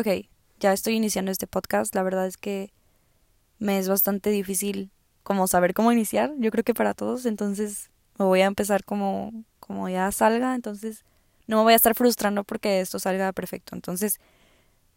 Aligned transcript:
Ok, 0.00 0.06
ya 0.60 0.72
estoy 0.72 0.94
iniciando 0.94 1.30
este 1.30 1.46
podcast. 1.46 1.94
La 1.94 2.02
verdad 2.02 2.26
es 2.26 2.38
que 2.38 2.72
me 3.58 3.78
es 3.78 3.86
bastante 3.86 4.30
difícil 4.30 4.90
como 5.22 5.46
saber 5.46 5.74
cómo 5.74 5.92
iniciar. 5.92 6.32
Yo 6.38 6.50
creo 6.50 6.64
que 6.64 6.72
para 6.72 6.94
todos. 6.94 7.26
Entonces 7.26 7.90
me 8.18 8.24
voy 8.24 8.40
a 8.40 8.46
empezar 8.46 8.82
como, 8.82 9.44
como 9.58 9.90
ya 9.90 10.10
salga. 10.10 10.54
Entonces 10.54 11.04
no 11.46 11.58
me 11.58 11.64
voy 11.64 11.72
a 11.74 11.76
estar 11.76 11.94
frustrando 11.94 12.44
porque 12.44 12.80
esto 12.80 12.98
salga 12.98 13.30
perfecto. 13.34 13.76
Entonces 13.76 14.20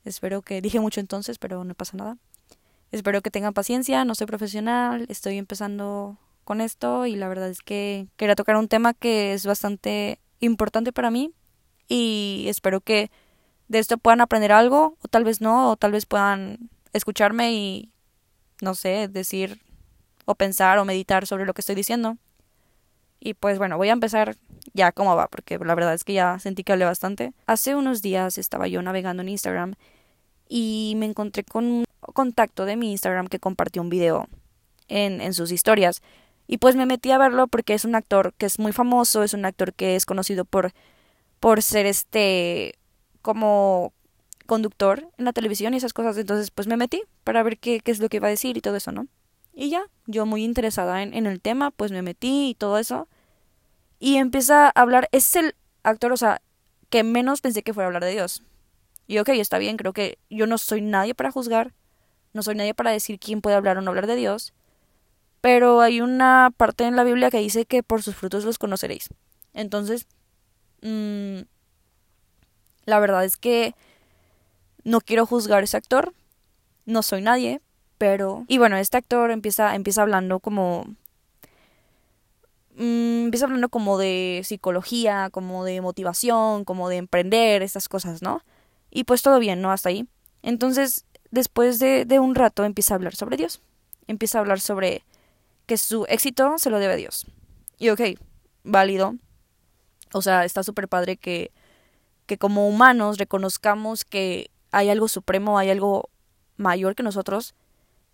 espero 0.06 0.42
que 0.42 0.62
dije 0.62 0.80
mucho 0.80 1.02
entonces, 1.02 1.38
pero 1.38 1.66
no 1.66 1.74
pasa 1.74 1.98
nada. 1.98 2.18
Espero 2.94 3.22
que 3.22 3.30
tengan 3.30 3.54
paciencia. 3.54 4.06
No 4.06 4.16
soy 4.16 4.26
profesional. 4.26 5.06
Estoy 5.10 5.38
empezando 5.38 6.18
con 6.46 6.62
esto 6.62 7.08
y 7.08 7.18
la 7.18 7.28
verdad 7.28 7.50
es 7.50 7.60
que 7.60 8.08
quería 8.16 8.36
tocar 8.36 8.56
un 8.56 8.70
tema 8.70 8.94
que 8.94 9.34
es 9.34 9.46
bastante 9.46 10.22
importante 10.40 10.94
para 10.94 11.12
mí 11.12 11.34
y 11.90 12.46
espero 12.48 12.80
que 12.80 13.12
de 13.74 13.80
esto 13.80 13.98
puedan 13.98 14.22
aprender 14.22 14.52
algo, 14.52 14.98
o 15.02 15.08
tal 15.10 15.24
vez 15.24 15.42
no, 15.42 15.72
o 15.72 15.76
tal 15.76 15.92
vez 15.92 16.06
puedan 16.06 16.70
escucharme 16.94 17.52
y, 17.54 17.92
no 18.62 18.76
sé, 18.76 19.08
decir 19.08 19.62
o 20.26 20.36
pensar 20.36 20.78
o 20.78 20.86
meditar 20.86 21.26
sobre 21.26 21.46
lo 21.46 21.54
que 21.54 21.62
estoy 21.62 21.76
diciendo. 21.76 22.18
Y 23.20 23.34
pues 23.34 23.58
bueno, 23.58 23.78
voy 23.78 23.90
a 23.90 23.94
empezar 23.94 24.38
ya 24.74 24.92
cómo 24.92 25.16
va, 25.16 25.28
porque 25.28 25.58
la 25.58 25.76
verdad 25.76 25.96
es 25.96 26.04
que 26.04 26.14
ya 26.14 26.38
sentí 26.40 26.64
que 26.64 26.72
hablé 26.72 26.86
bastante. 26.86 27.34
Hace 27.48 27.76
unos 27.76 28.02
días 28.02 28.38
estaba 28.38 28.68
yo 28.68 28.82
navegando 28.82 29.24
en 29.24 29.30
Instagram 29.30 29.74
y 30.48 30.94
me 30.98 31.08
encontré 31.08 31.44
con 31.44 31.66
un 31.66 31.86
contacto 32.14 32.66
de 32.66 32.76
mi 32.76 32.92
Instagram 32.92 33.28
que 33.28 33.40
compartió 33.40 33.82
un 33.82 33.90
video 33.90 34.28
en, 34.88 35.20
en 35.20 35.34
sus 35.34 35.52
historias. 35.52 36.04
Y 36.46 36.60
pues 36.60 36.76
me 36.76 36.86
metí 36.86 37.10
a 37.10 37.18
verlo 37.18 37.48
porque 37.48 37.74
es 37.74 37.86
un 37.86 37.96
actor 37.96 38.34
que 38.38 38.46
es 38.46 38.60
muy 38.60 38.72
famoso, 38.72 39.24
es 39.24 39.34
un 39.34 39.46
actor 39.46 39.74
que 39.74 39.96
es 39.96 40.06
conocido 40.06 40.46
por, 40.46 40.74
por 41.40 41.64
ser 41.64 41.88
este 41.88 42.76
como 43.24 43.94
conductor 44.46 45.10
en 45.18 45.26
la 45.26 45.34
televisión 45.34 45.74
y 45.74 45.78
esas 45.78 45.94
cosas. 45.94 46.16
Entonces, 46.18 46.52
pues 46.52 46.68
me 46.68 46.78
metí 46.78 47.02
para 47.24 47.42
ver 47.42 47.58
qué, 47.58 47.80
qué 47.80 47.90
es 47.90 47.98
lo 47.98 48.10
que 48.10 48.18
iba 48.18 48.28
a 48.28 48.30
decir 48.30 48.56
y 48.56 48.62
todo 48.62 48.76
eso, 48.76 48.92
¿no? 48.92 49.08
Y 49.56 49.70
ya, 49.70 49.84
yo 50.06 50.28
muy 50.28 50.44
interesada 50.44 51.02
en, 51.02 51.16
en 51.16 51.26
el 51.26 51.42
tema, 51.42 51.72
pues 51.72 51.92
me 51.92 52.04
metí 52.04 52.50
y 52.50 52.56
todo 52.56 52.78
eso. 52.78 53.08
Y 54.00 54.18
empieza 54.18 54.68
a 54.68 54.70
hablar, 54.76 55.10
es 55.12 55.36
el 55.36 55.56
actor, 55.82 56.12
o 56.12 56.18
sea, 56.18 56.42
que 56.90 57.04
menos 57.04 57.42
pensé 57.42 57.64
que 57.64 57.74
fuera 57.74 57.86
a 57.86 57.90
hablar 57.90 58.04
de 58.04 58.12
Dios. 58.12 58.44
Y 59.08 59.18
ok, 59.20 59.30
está 59.30 59.58
bien, 59.58 59.78
creo 59.78 59.94
que 59.94 60.18
yo 60.30 60.46
no 60.48 60.58
soy 60.58 60.82
nadie 60.82 61.16
para 61.16 61.32
juzgar, 61.32 61.74
no 62.34 62.44
soy 62.44 62.56
nadie 62.56 62.74
para 62.74 62.92
decir 62.92 63.20
quién 63.20 63.42
puede 63.42 63.56
hablar 63.56 63.78
o 63.78 63.82
no 63.82 63.90
hablar 63.90 64.08
de 64.08 64.16
Dios. 64.16 64.54
Pero 65.42 65.82
hay 65.82 66.02
una 66.02 66.52
parte 66.56 66.86
en 66.86 66.96
la 66.96 67.04
Biblia 67.04 67.30
que 67.30 67.40
dice 67.40 67.66
que 67.66 67.84
por 67.84 68.02
sus 68.02 68.16
frutos 68.16 68.46
los 68.46 68.58
conoceréis. 68.58 69.10
Entonces, 69.54 70.08
mmm, 70.82 71.42
la 72.86 73.00
verdad 73.00 73.26
es 73.26 73.38
que 73.38 73.76
no 74.84 75.02
quiero 75.02 75.26
juzgar 75.26 75.62
a 75.62 75.64
ese 75.64 75.78
actor, 75.78 76.14
no 76.86 77.04
soy 77.04 77.22
nadie, 77.22 77.62
pero... 77.98 78.46
Y 78.48 78.58
bueno, 78.58 78.78
este 78.78 78.98
actor 78.98 79.32
empieza, 79.32 79.76
empieza 79.76 80.02
hablando 80.02 80.40
como... 80.40 80.86
Mm, 82.76 83.26
empieza 83.26 83.46
hablando 83.46 83.70
como 83.70 83.98
de 83.98 84.42
psicología, 84.44 85.30
como 85.32 85.64
de 85.64 85.80
motivación, 85.82 86.66
como 86.66 86.90
de 86.90 86.98
emprender, 86.98 87.62
estas 87.62 87.88
cosas, 87.88 88.22
¿no? 88.22 88.42
Y 88.92 89.06
pues 89.06 89.22
todo 89.22 89.40
bien, 89.40 89.62
¿no? 89.62 89.72
Hasta 89.72 89.90
ahí. 89.90 90.08
Entonces, 90.42 91.06
después 91.32 91.80
de, 91.80 92.06
de 92.06 92.20
un 92.20 92.36
rato 92.36 92.66
empieza 92.66 92.94
a 92.94 92.98
hablar 92.98 93.16
sobre 93.16 93.38
Dios. 93.38 93.62
Empieza 94.08 94.38
a 94.38 94.42
hablar 94.42 94.60
sobre 94.60 95.04
que 95.66 95.78
su 95.78 96.06
éxito 96.10 96.58
se 96.58 96.70
lo 96.70 96.80
debe 96.80 96.94
a 96.94 96.98
Dios. 96.98 97.28
Y 97.78 97.90
ok, 97.90 98.02
válido. 98.64 99.16
O 100.14 100.22
sea, 100.22 100.46
está 100.46 100.64
súper 100.64 100.88
padre 100.88 101.18
que 101.18 101.52
que 102.26 102.38
como 102.38 102.68
humanos 102.68 103.18
reconozcamos 103.18 104.06
que 104.06 104.50
hay 104.72 104.90
algo 104.90 105.08
supremo, 105.08 105.58
hay 105.58 105.70
algo 105.70 106.10
mayor 106.58 106.96
que 106.96 107.04
nosotros, 107.04 107.56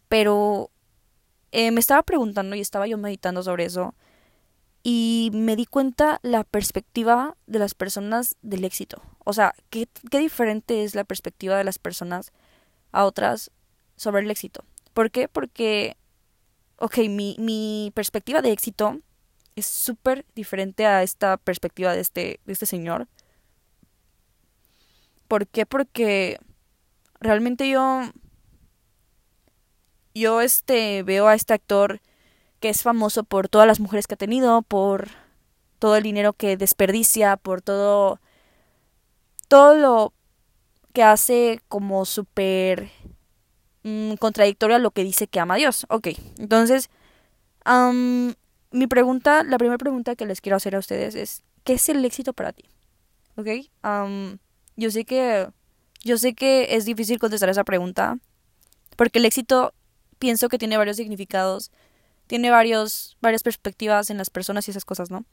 pero 0.08 0.72
eh, 1.52 1.72
me 1.72 1.80
estaba 1.80 2.04
preguntando 2.04 2.56
y 2.56 2.62
estaba 2.62 2.88
yo 2.88 2.98
meditando 2.98 3.44
sobre 3.44 3.66
eso 3.66 3.96
y 4.84 5.30
me 5.34 5.56
di 5.56 5.66
cuenta 5.66 6.19
la 6.24 6.44
perspectiva 6.44 7.36
de 7.48 7.59
las 7.59 7.74
personas 7.74 8.36
del 8.42 8.66
éxito. 8.66 9.02
O 9.25 9.34
sea, 9.34 9.53
¿qué, 9.69 9.88
qué 10.09 10.19
diferente 10.19 10.84
es 10.84 10.96
la 10.96 11.03
perspectiva 11.03 11.58
de 11.58 11.64
las 11.64 11.80
personas 11.80 12.31
a 12.92 13.06
otras 13.06 13.52
sobre 13.96 14.24
el 14.24 14.31
éxito. 14.31 14.64
¿Por 14.94 15.12
qué? 15.12 15.28
Porque, 15.28 15.98
ok, 16.78 16.98
mi, 17.09 17.36
mi 17.40 17.92
perspectiva 17.94 18.42
de 18.42 18.52
éxito 18.52 19.00
es 19.56 19.66
súper 19.66 20.25
diferente 20.36 20.86
a 20.86 21.03
esta 21.03 21.38
perspectiva 21.38 21.94
de 21.94 22.02
este, 22.02 22.40
de 22.46 22.53
este 22.53 22.66
señor. 22.66 23.08
¿Por 25.29 25.47
qué? 25.47 25.67
Porque 25.67 26.40
realmente 27.22 27.69
yo 27.69 28.01
yo 30.16 30.41
este 30.41 31.03
veo 31.03 31.28
a 31.28 31.35
este 31.35 31.53
actor 31.53 32.01
que 32.59 32.69
es 32.69 32.81
famoso 32.81 33.23
por 33.23 33.47
todas 33.47 33.68
las 33.68 33.79
mujeres 33.79 34.07
que 34.07 34.16
ha 34.16 34.18
tenido, 34.18 34.63
por 34.63 35.07
todo 35.78 35.95
el 35.95 36.03
dinero 36.03 36.34
que 36.34 36.57
desperdicia, 36.57 37.38
por 37.38 37.62
todo 37.62 38.19
todo 39.47 39.75
lo 39.75 40.13
que 40.94 41.03
hace 41.03 41.62
como 41.68 42.06
súper 42.06 42.89
mm, 43.84 44.16
contradictorio 44.16 44.78
a 44.78 44.79
lo 44.79 44.89
que 44.89 45.03
dice 45.03 45.28
que 45.28 45.39
ama 45.39 45.53
a 45.53 45.57
Dios. 45.57 45.85
Ok, 45.89 46.07
entonces 46.39 46.89
mi 48.72 48.88
pregunta, 48.88 49.44
la 49.44 49.59
primera 49.59 49.78
pregunta 49.78 50.16
que 50.16 50.25
les 50.25 50.41
quiero 50.41 50.56
hacer 50.57 50.75
a 50.75 50.79
ustedes 50.79 51.13
es 51.13 51.44
¿qué 51.63 51.73
es 51.73 51.88
el 51.88 52.03
éxito 52.03 52.34
para 52.34 52.51
ti? 52.51 52.66
Ok, 53.35 53.69
yo 54.79 54.91
sé 54.91 55.06
que 55.06 55.50
yo 56.03 56.17
sé 56.17 56.34
que 56.34 56.75
es 56.75 56.85
difícil 56.85 57.19
contestar 57.19 57.50
esa 57.50 57.66
pregunta 57.66 58.17
porque 58.95 59.19
el 59.19 59.25
éxito 59.25 59.73
pienso 60.17 60.50
que 60.50 60.57
tiene 60.57 60.78
varios 60.78 60.97
significados, 60.97 61.72
tiene 62.28 62.50
varios 62.50 63.18
varias 63.22 63.44
perspectivas 63.44 64.09
en 64.09 64.18
las 64.18 64.29
personas 64.29 64.68
y 64.68 64.72
esas 64.72 64.85
cosas, 64.85 65.12
¿no? 65.12 65.25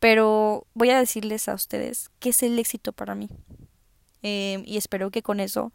Pero 0.00 0.66
voy 0.74 0.90
a 0.90 0.98
decirles 0.98 1.48
a 1.48 1.54
ustedes 1.54 2.10
qué 2.18 2.30
es 2.30 2.42
el 2.42 2.58
éxito 2.58 2.92
para 2.92 3.14
mí. 3.14 3.28
Em, 4.22 4.62
y 4.66 4.76
espero 4.76 5.10
que 5.10 5.22
con 5.22 5.40
eso 5.40 5.72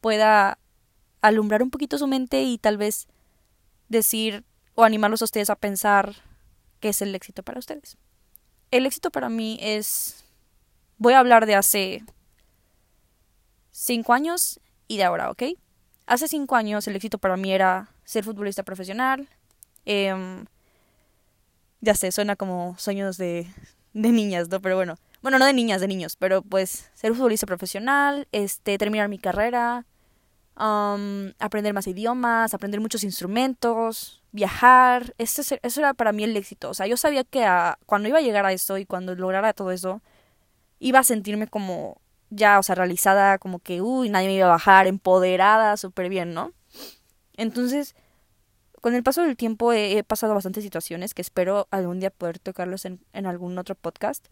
pueda 0.00 0.58
alumbrar 1.22 1.62
un 1.62 1.70
poquito 1.70 1.96
su 1.96 2.06
mente 2.06 2.42
y 2.42 2.58
tal 2.58 2.76
vez 2.76 3.06
decir 3.88 4.44
o 4.74 4.84
animarlos 4.84 5.22
a 5.22 5.26
ustedes 5.26 5.50
a 5.50 5.56
pensar 5.56 6.16
qué 6.80 6.90
es 6.90 7.00
el 7.00 7.14
éxito 7.14 7.42
para 7.42 7.58
ustedes. 7.58 7.96
El 8.70 8.86
éxito 8.86 9.10
para 9.10 9.28
mí 9.28 9.58
es 9.60 10.23
Voy 10.98 11.14
a 11.14 11.18
hablar 11.18 11.46
de 11.46 11.54
hace 11.54 12.04
cinco 13.70 14.12
años 14.12 14.60
y 14.88 14.96
de 14.98 15.04
ahora, 15.04 15.30
¿ok? 15.30 15.42
Hace 16.06 16.28
cinco 16.28 16.56
años 16.56 16.86
el 16.86 16.96
éxito 16.96 17.18
para 17.18 17.36
mí 17.36 17.52
era 17.52 17.88
ser 18.04 18.24
futbolista 18.24 18.62
profesional. 18.62 19.28
Em, 19.84 20.46
ya 21.80 21.94
sé, 21.94 22.12
suena 22.12 22.36
como 22.36 22.76
sueños 22.78 23.16
de, 23.16 23.46
de 23.92 24.08
niñas, 24.10 24.48
¿no? 24.48 24.60
Pero 24.60 24.76
bueno, 24.76 24.96
bueno, 25.22 25.38
no 25.38 25.46
de 25.46 25.52
niñas, 25.52 25.80
de 25.80 25.88
niños, 25.88 26.16
pero 26.16 26.42
pues 26.42 26.90
ser 26.94 27.14
futbolista 27.14 27.46
profesional, 27.46 28.28
este, 28.32 28.78
terminar 28.78 29.08
mi 29.08 29.18
carrera, 29.18 29.86
aprender 30.56 31.74
más 31.74 31.86
idiomas, 31.86 32.54
aprender 32.54 32.80
muchos 32.80 33.04
instrumentos, 33.04 34.22
viajar, 34.32 35.14
eso, 35.18 35.42
eso 35.62 35.80
era 35.80 35.94
para 35.94 36.12
mí 36.12 36.24
el 36.24 36.36
éxito. 36.36 36.70
O 36.70 36.74
sea, 36.74 36.86
yo 36.86 36.96
sabía 36.96 37.24
que 37.24 37.44
cuando 37.86 38.08
iba 38.08 38.18
a 38.18 38.22
llegar 38.22 38.46
a 38.46 38.52
esto 38.52 38.78
y 38.78 38.86
cuando 38.86 39.14
lograra 39.14 39.52
todo 39.52 39.70
eso, 39.70 40.02
iba 40.84 40.98
a 40.98 41.04
sentirme 41.04 41.46
como 41.46 41.98
ya, 42.28 42.58
o 42.58 42.62
sea, 42.62 42.74
realizada, 42.74 43.38
como 43.38 43.58
que, 43.58 43.80
uy, 43.80 44.10
nadie 44.10 44.28
me 44.28 44.34
iba 44.34 44.46
a 44.46 44.50
bajar, 44.50 44.86
empoderada, 44.86 45.78
súper 45.78 46.10
bien, 46.10 46.34
¿no? 46.34 46.52
Entonces, 47.38 47.94
con 48.82 48.94
el 48.94 49.02
paso 49.02 49.22
del 49.22 49.34
tiempo 49.34 49.72
he, 49.72 50.04
pasado 50.04 50.34
bastantes 50.34 50.62
situaciones 50.62 51.14
que 51.14 51.22
espero 51.22 51.68
algún 51.70 52.00
día 52.00 52.10
poder 52.10 52.38
tocarlos 52.38 52.84
en, 52.84 53.00
en 53.14 53.24
algún 53.24 53.56
otro 53.56 53.74
podcast, 53.76 54.26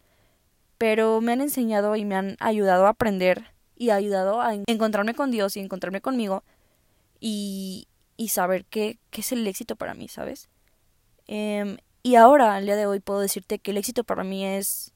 pero 0.77 1.21
me 1.21 1.31
han 1.31 1.41
enseñado 1.41 1.95
y 1.95 2.05
me 2.05 2.15
han 2.15 2.37
ayudado 2.39 2.85
a 2.85 2.89
aprender 2.89 3.45
y 3.75 3.89
ayudado 3.89 4.39
a 4.39 4.53
encontrarme 4.53 5.15
con 5.15 5.31
Dios 5.31 5.57
y 5.57 5.59
encontrarme 5.59 6.01
conmigo 6.01 6.43
y, 7.19 7.87
y 8.15 8.27
saber 8.27 8.65
qué, 8.65 8.99
qué 9.09 9.21
es 9.21 9.31
el 9.31 9.47
éxito 9.47 9.75
para 9.75 9.95
mí, 9.95 10.07
¿sabes? 10.07 10.49
Em, 11.25 11.77
y 12.03 12.13
ahora, 12.13 12.53
al 12.55 12.65
día 12.65 12.75
de 12.75 12.85
hoy, 12.85 12.99
puedo 12.99 13.21
decirte 13.21 13.57
que 13.57 13.71
el 13.71 13.77
éxito 13.77 14.03
para 14.03 14.23
mí 14.23 14.45
es 14.45 14.92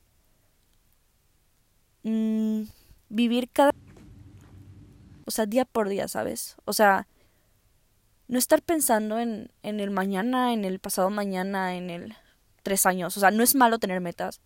Mm, 2.07 2.69
vivir 3.09 3.49
cada... 3.51 3.71
O 5.25 5.31
sea, 5.31 5.45
día 5.45 5.65
por 5.65 5.89
día, 5.89 6.07
¿sabes? 6.07 6.55
O 6.63 6.71
sea, 6.71 7.05
no 8.29 8.39
estar 8.39 8.61
pensando 8.61 9.19
en, 9.19 9.51
en 9.61 9.81
el 9.81 9.91
mañana, 9.91 10.53
en 10.53 10.63
el 10.63 10.79
pasado 10.79 11.09
mañana, 11.09 11.75
en 11.75 11.89
el 11.89 12.15
tres 12.63 12.85
años. 12.85 13.17
O 13.17 13.19
sea, 13.19 13.29
no 13.31 13.43
es 13.43 13.55
malo 13.55 13.77
tener 13.77 13.99
metas. 13.99 14.39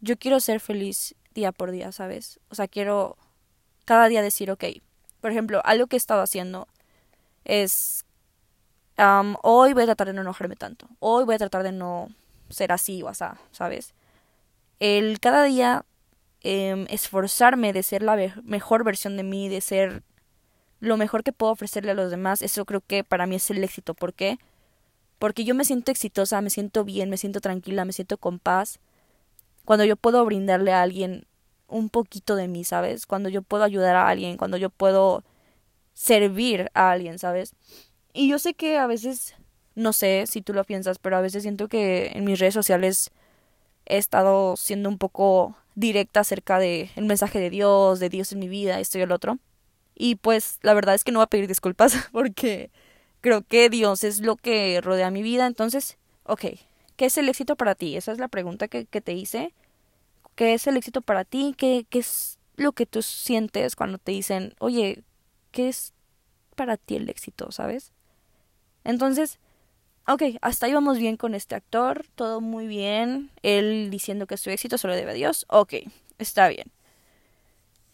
Yo 0.00 0.16
quiero 0.18 0.40
ser 0.40 0.60
feliz 0.60 1.14
día 1.34 1.52
por 1.52 1.72
día, 1.72 1.92
¿sabes? 1.92 2.40
O 2.48 2.54
sea, 2.54 2.68
quiero 2.68 3.18
cada 3.84 4.08
día 4.08 4.22
decir, 4.22 4.50
ok, 4.50 4.64
por 5.20 5.30
ejemplo, 5.30 5.60
algo 5.64 5.86
que 5.88 5.96
he 5.96 5.98
estado 5.98 6.22
haciendo 6.22 6.68
es, 7.44 8.06
hoy 9.42 9.74
voy 9.74 9.82
a 9.82 9.86
tratar 9.86 10.06
de 10.06 10.14
no 10.14 10.22
enojarme 10.22 10.56
tanto, 10.56 10.88
hoy 11.00 11.24
voy 11.24 11.34
a 11.34 11.38
tratar 11.38 11.62
de 11.64 11.72
no 11.72 12.08
ser 12.48 12.72
así 12.72 13.02
o 13.02 13.08
así, 13.08 13.24
¿sabes? 13.52 13.92
El 14.80 15.20
cada 15.20 15.44
día 15.44 15.84
em, 16.44 16.86
esforzarme 16.90 17.72
de 17.72 17.82
ser 17.82 18.02
la 18.02 18.16
mejor 18.44 18.84
versión 18.84 19.16
de 19.16 19.24
mí, 19.24 19.48
de 19.48 19.60
ser 19.60 20.02
lo 20.78 20.96
mejor 20.96 21.24
que 21.24 21.32
puedo 21.32 21.52
ofrecerle 21.52 21.92
a 21.92 21.94
los 21.94 22.10
demás, 22.10 22.42
eso 22.42 22.64
creo 22.66 22.82
que 22.86 23.02
para 23.02 23.26
mí 23.26 23.36
es 23.36 23.50
el 23.50 23.64
éxito. 23.64 23.94
¿Por 23.94 24.12
qué? 24.12 24.38
Porque 25.18 25.44
yo 25.44 25.54
me 25.54 25.64
siento 25.64 25.90
exitosa, 25.90 26.40
me 26.42 26.50
siento 26.50 26.84
bien, 26.84 27.08
me 27.10 27.16
siento 27.16 27.40
tranquila, 27.40 27.84
me 27.86 27.92
siento 27.92 28.18
con 28.18 28.38
paz. 28.38 28.78
Cuando 29.64 29.84
yo 29.86 29.96
puedo 29.96 30.24
brindarle 30.26 30.72
a 30.72 30.82
alguien 30.82 31.26
un 31.66 31.88
poquito 31.88 32.36
de 32.36 32.46
mí, 32.46 32.62
¿sabes? 32.64 33.06
Cuando 33.06 33.30
yo 33.30 33.40
puedo 33.40 33.64
ayudar 33.64 33.96
a 33.96 34.08
alguien, 34.08 34.36
cuando 34.36 34.58
yo 34.58 34.68
puedo 34.68 35.24
servir 35.94 36.70
a 36.74 36.90
alguien, 36.90 37.18
¿sabes? 37.18 37.54
Y 38.12 38.28
yo 38.28 38.38
sé 38.38 38.52
que 38.52 38.76
a 38.76 38.86
veces, 38.86 39.34
no 39.74 39.94
sé 39.94 40.26
si 40.26 40.42
tú 40.42 40.52
lo 40.52 40.64
piensas, 40.64 40.98
pero 40.98 41.16
a 41.16 41.22
veces 41.22 41.42
siento 41.42 41.68
que 41.68 42.12
en 42.14 42.24
mis 42.24 42.38
redes 42.38 42.54
sociales 42.54 43.10
he 43.86 43.96
estado 43.96 44.56
siendo 44.56 44.90
un 44.90 44.98
poco 44.98 45.56
directa 45.74 46.20
acerca 46.20 46.58
de 46.58 46.90
el 46.96 47.04
mensaje 47.04 47.40
de 47.40 47.50
Dios, 47.50 48.00
de 48.00 48.08
Dios 48.08 48.32
en 48.32 48.38
mi 48.38 48.48
vida, 48.48 48.80
esto 48.80 48.98
y 48.98 49.02
el 49.02 49.12
otro. 49.12 49.38
Y 49.94 50.16
pues 50.16 50.58
la 50.62 50.74
verdad 50.74 50.94
es 50.94 51.04
que 51.04 51.12
no 51.12 51.18
voy 51.20 51.24
a 51.24 51.28
pedir 51.28 51.48
disculpas 51.48 51.96
porque 52.12 52.70
creo 53.20 53.42
que 53.42 53.70
Dios 53.70 54.04
es 54.04 54.20
lo 54.20 54.36
que 54.36 54.80
rodea 54.80 55.10
mi 55.10 55.22
vida. 55.22 55.46
Entonces, 55.46 55.98
ok, 56.24 56.44
¿qué 56.96 57.06
es 57.06 57.16
el 57.18 57.28
éxito 57.28 57.56
para 57.56 57.74
ti? 57.74 57.96
Esa 57.96 58.12
es 58.12 58.18
la 58.18 58.28
pregunta 58.28 58.68
que, 58.68 58.86
que 58.86 59.00
te 59.00 59.12
hice. 59.12 59.54
¿Qué 60.34 60.54
es 60.54 60.66
el 60.66 60.76
éxito 60.76 61.00
para 61.00 61.24
ti? 61.24 61.54
¿Qué, 61.56 61.86
¿Qué 61.88 62.00
es 62.00 62.38
lo 62.56 62.72
que 62.72 62.86
tú 62.86 63.02
sientes 63.02 63.76
cuando 63.76 63.98
te 63.98 64.12
dicen, 64.12 64.54
oye, 64.58 65.02
¿qué 65.50 65.68
es 65.68 65.92
para 66.56 66.76
ti 66.76 66.96
el 66.96 67.08
éxito? 67.08 67.52
¿Sabes? 67.52 67.92
Entonces, 68.84 69.38
ok, 70.06 70.22
hasta 70.42 70.66
ahí 70.66 70.74
vamos 70.74 70.98
bien 70.98 71.16
con 71.16 71.34
este 71.34 71.54
actor, 71.54 72.06
todo 72.14 72.40
muy 72.40 72.66
bien. 72.66 73.30
Él 73.42 73.88
diciendo 73.90 74.26
que 74.26 74.36
su 74.36 74.50
éxito 74.50 74.78
se 74.78 74.88
lo 74.88 74.94
debe 74.94 75.12
a 75.12 75.14
Dios. 75.14 75.46
Ok, 75.48 75.74
está 76.18 76.48
bien. 76.48 76.70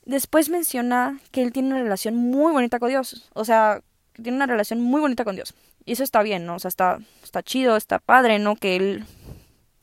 Después 0.05 0.49
menciona 0.49 1.21
que 1.31 1.43
él 1.43 1.53
tiene 1.53 1.69
una 1.69 1.83
relación 1.83 2.17
muy 2.17 2.53
bonita 2.53 2.79
con 2.79 2.89
Dios. 2.89 3.29
O 3.35 3.45
sea, 3.45 3.83
que 4.13 4.23
tiene 4.23 4.37
una 4.37 4.47
relación 4.47 4.81
muy 4.81 5.01
bonita 5.01 5.25
con 5.25 5.37
Dios. 5.37 5.55
Y 5.85 5.93
eso 5.93 6.03
está 6.03 6.23
bien, 6.23 6.47
¿no? 6.47 6.57
O 6.57 6.59
sea, 6.59 6.69
está, 6.69 6.99
está 7.23 7.43
chido, 7.43 7.77
está 7.77 7.99
padre, 7.99 8.39
¿no? 8.39 8.57
Que 8.57 8.77
él 8.77 9.05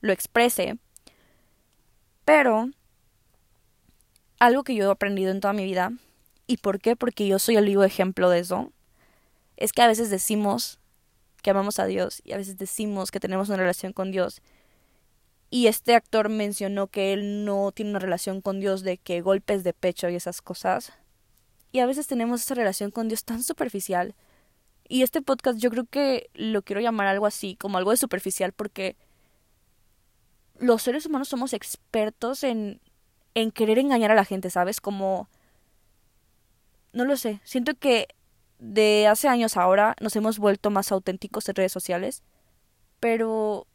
lo 0.02 0.12
exprese. 0.12 0.78
Pero 2.26 2.70
algo 4.40 4.64
que 4.64 4.76
yo 4.76 4.90
he 4.90 4.92
aprendido 4.92 5.32
en 5.32 5.40
toda 5.40 5.54
mi 5.54 5.64
vida, 5.64 5.92
¿y 6.46 6.58
por 6.58 6.80
qué? 6.80 6.96
Porque 6.96 7.28
yo 7.28 7.40
soy 7.40 7.56
el 7.56 7.66
vivo 7.66 7.84
ejemplo 7.84 8.30
de 8.30 8.40
eso, 8.40 8.72
es 9.56 9.72
que 9.72 9.82
a 9.82 9.88
veces 9.88 10.10
decimos 10.10 10.80
que 11.42 11.50
amamos 11.50 11.80
a 11.80 11.86
Dios 11.86 12.22
y 12.24 12.34
a 12.34 12.38
veces 12.38 12.58
decimos 12.58 13.12
que 13.12 13.20
tenemos 13.20 13.50
una 13.50 13.58
relación 13.58 13.94
con 13.94 14.12
Dios. 14.12 14.42
Y 15.50 15.68
este 15.68 15.96
actor 15.96 16.30
mencionó 16.30 16.88
que 16.88 17.14
él 17.14 17.46
no 17.46 17.72
tiene 17.72 17.92
una 17.92 18.00
relación 18.00 18.42
con 18.42 18.60
Dios 18.60 18.84
de 18.84 18.98
que 18.98 19.22
golpes 19.22 19.64
de 19.64 19.74
pecho 19.74 20.10
y 20.10 20.16
esas 20.16 20.42
cosas. 20.42 20.92
Y 21.72 21.80
a 21.80 21.86
veces 21.86 22.08
tenemos 22.08 22.42
esa 22.42 22.56
relación 22.56 22.92
con 22.92 23.08
Dios 23.08 23.24
tan 23.24 23.44
superficial. 23.44 24.16
Y 24.90 25.04
este 25.04 25.22
podcast 25.22 25.60
yo 25.60 25.70
creo 25.70 25.86
que 25.86 26.30
lo 26.34 26.62
quiero 26.64 26.82
llamar 26.82 27.08
algo 27.08 27.26
así, 27.26 27.56
como 27.56 27.78
algo 27.78 27.92
de 27.92 27.98
superficial, 27.98 28.52
porque 28.52 28.98
los 30.60 30.82
seres 30.82 31.06
humanos 31.06 31.30
somos 31.30 31.54
expertos 31.54 32.44
en, 32.44 32.82
en 33.34 33.52
querer 33.52 33.80
engañar 33.80 34.12
a 34.12 34.16
la 34.16 34.26
gente, 34.26 34.50
¿sabes? 34.50 34.82
Como... 34.82 35.30
No 36.94 37.06
lo 37.06 37.16
sé, 37.16 37.42
siento 37.44 37.76
que 37.76 38.08
de 38.60 39.08
hace 39.08 39.28
años 39.28 39.58
ahora 39.58 39.96
nos 40.02 40.16
hemos 40.16 40.40
vuelto 40.40 40.70
más 40.70 40.92
auténticos 40.92 41.48
en 41.50 41.56
redes 41.56 41.72
sociales, 41.72 42.24
pero 43.00 43.68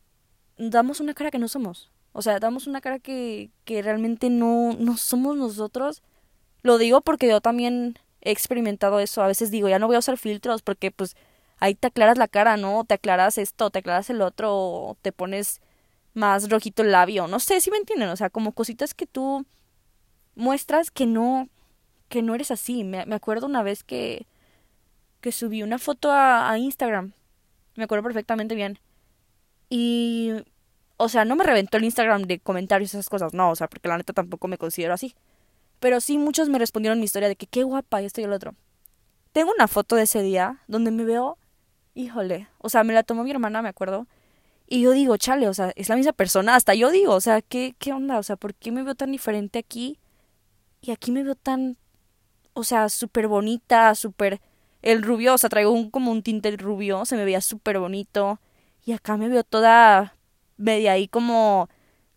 damos 0.58 1.00
una 1.00 1.14
cara 1.14 1.31
que 1.31 1.38
no 1.38 1.49
somos. 1.49 1.90
O 2.12 2.23
sea, 2.23 2.38
damos 2.40 2.67
una 2.67 2.81
cara 2.81 2.99
que, 2.99 3.50
que 3.64 3.82
realmente 3.82 4.29
no, 4.29 4.75
no 4.79 4.96
somos 4.96 5.37
nosotros. 5.37 6.02
Lo 6.62 6.79
digo 6.79 7.00
porque 7.00 7.29
yo 7.29 7.40
también 7.40 7.99
he 8.20 8.31
experimentado 8.31 9.00
eso. 9.00 9.23
A 9.23 9.26
veces 9.26 9.50
digo, 9.50 9.69
ya 9.69 9.79
no 9.79 9.87
voy 9.87 9.96
a 9.96 10.00
usar 10.00 10.19
filtros 10.19 10.62
porque 10.62 10.90
pues 10.90 11.17
ahí 11.58 11.75
te 11.75 11.88
aclaras 11.88 12.19
la 12.19 12.28
cara, 12.28 12.56
¿no? 12.56 12.85
Te 12.85 12.94
aclaras 12.94 13.38
esto, 13.38 13.70
te 13.70 13.78
aclaras 13.78 14.11
el 14.11 14.20
otro, 14.20 14.55
o 14.55 14.96
te 15.00 15.12
pones 15.12 15.61
más 16.14 16.50
rojito 16.50 16.82
el 16.82 16.93
labio. 16.93 17.28
No 17.28 17.40
sé 17.40 17.61
si 17.61 17.70
me 17.70 17.78
entienden. 17.78 18.11
O 18.11 18.17
sea, 18.17 18.31
como 18.31 18.52
cositas 18.52 18.94
que 18.94 19.06
tú 19.06 19.46
muestras 20.35 20.90
que 20.90 21.06
no, 21.06 21.49
que 22.08 22.23
no 22.23 22.35
eres 22.35 22.50
así. 22.50 22.85
Me, 22.85 23.06
me 23.06 23.14
acuerdo 23.14 23.46
una 23.46 23.62
vez 23.62 23.85
que 23.85 24.26
que 25.23 25.33
subí 25.33 25.63
una 25.63 25.79
foto 25.79 26.11
a, 26.13 26.59
Instagram. 26.59 27.13
Me 27.77 27.85
acuerdo 27.85 28.03
perfectamente 28.03 28.55
bien. 28.55 28.79
Y, 29.71 30.33
o 30.99 31.09
sea, 31.09 31.25
no 31.25 31.37
me 31.37 31.45
reventó 31.45 31.79
el 31.79 31.85
Instagram 31.85 32.25
de 32.25 32.41
comentarios 32.41 32.93
y 32.93 32.99
esas 32.99 33.09
cosas, 33.09 33.33
no, 33.33 33.51
o 33.51 33.57
sea, 33.57 33.69
porque 33.69 33.89
la 33.89 33.97
neta 33.97 34.13
tampoco 34.13 34.49
me 34.49 34.59
considero 34.59 34.93
así. 34.93 35.15
Pero 35.81 36.01
sí 36.01 36.19
muchos 36.19 36.51
me 36.51 36.59
respondieron 36.59 36.99
mi 36.99 37.07
historia 37.07 37.29
de 37.29 37.37
que 37.37 37.47
qué 37.47 37.63
guapa 37.63 38.03
y 38.03 38.05
esto 38.05 38.21
y 38.21 38.25
el 38.25 38.33
otro. 38.33 38.55
Tengo 39.33 39.53
una 39.53 39.69
foto 39.69 39.97
de 39.97 40.03
ese 40.03 40.23
día 40.23 40.59
donde 40.67 40.91
me 40.91 41.05
veo, 41.05 41.39
híjole, 41.95 42.49
o 42.59 42.69
sea, 42.69 42.85
me 42.85 42.93
la 42.93 43.03
tomó 43.03 43.25
mi 43.25 43.31
hermana, 43.31 43.63
me 43.63 43.71
acuerdo. 43.71 44.07
Y 44.67 44.83
yo 44.83 44.91
digo, 44.91 45.17
chale, 45.17 45.49
o 45.49 45.55
sea, 45.55 45.73
es 45.77 45.89
la 45.89 45.97
misma 45.97 46.13
persona, 46.13 46.57
hasta 46.57 46.75
yo 46.75 46.91
digo, 46.91 47.15
o 47.15 47.21
sea, 47.21 47.43
¿qué, 47.43 47.75
qué 47.79 47.93
onda? 47.93 48.19
O 48.19 48.23
sea, 48.23 48.37
¿por 48.37 48.55
qué 48.55 48.73
me 48.73 48.83
veo 48.83 48.95
tan 48.95 49.13
diferente 49.13 49.59
aquí? 49.59 49.99
Y 50.81 50.91
aquí 50.91 51.13
me 51.13 51.23
veo 51.23 51.37
tan, 51.37 51.79
o 52.55 52.65
sea, 52.65 52.89
súper 52.89 53.29
bonita, 53.29 53.95
súper 53.95 54.41
el 54.82 55.02
rubio, 55.02 55.34
o 55.34 55.38
sea, 55.38 55.49
traigo 55.49 55.70
un, 55.70 55.90
como 55.90 56.11
un 56.11 56.23
tinte 56.23 56.50
rubio, 56.56 57.05
se 57.05 57.17
me 57.17 57.25
veía 57.25 57.40
súper 57.40 57.79
bonito. 57.79 58.40
Y 58.84 58.93
acá 58.93 59.17
me 59.17 59.29
veo 59.29 59.44
toda 59.44 60.17
media 60.56 60.93
ahí 60.93 61.06
como, 61.08 61.69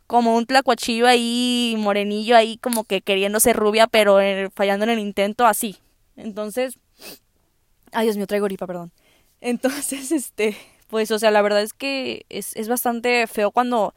como 0.08 0.36
un 0.36 0.48
tlacuachillo 0.48 1.08
ahí, 1.08 1.76
morenillo 1.78 2.36
ahí, 2.36 2.58
como 2.58 2.84
que 2.84 3.02
queriendo 3.02 3.40
ser 3.40 3.56
rubia, 3.56 3.88
pero 3.88 4.20
fallando 4.54 4.86
en 4.86 4.92
el 4.92 5.00
intento, 5.00 5.46
así. 5.46 5.78
Entonces, 6.16 6.80
ay 7.92 8.06
Dios 8.06 8.18
mío, 8.18 8.28
traigo 8.28 8.46
gripa, 8.46 8.68
perdón. 8.68 8.92
Entonces, 9.42 10.12
este, 10.12 10.58
pues, 10.88 11.12
o 11.12 11.20
sea, 11.20 11.30
la 11.30 11.44
verdad 11.44 11.62
es 11.62 11.74
que 11.74 12.26
es, 12.30 12.56
es 12.56 12.68
bastante 12.68 13.28
feo 13.28 13.52
cuando 13.52 13.94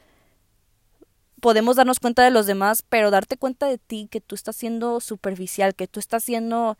podemos 1.39 1.75
darnos 1.75 1.99
cuenta 1.99 2.23
de 2.23 2.31
los 2.31 2.45
demás, 2.45 2.83
pero 2.87 3.09
darte 3.09 3.37
cuenta 3.37 3.65
de 3.65 3.77
ti, 3.79 4.07
que 4.11 4.21
tú 4.21 4.35
estás 4.35 4.55
siendo 4.55 4.99
superficial, 4.99 5.73
que 5.73 5.87
tú 5.87 5.99
estás 5.99 6.23
siendo 6.23 6.77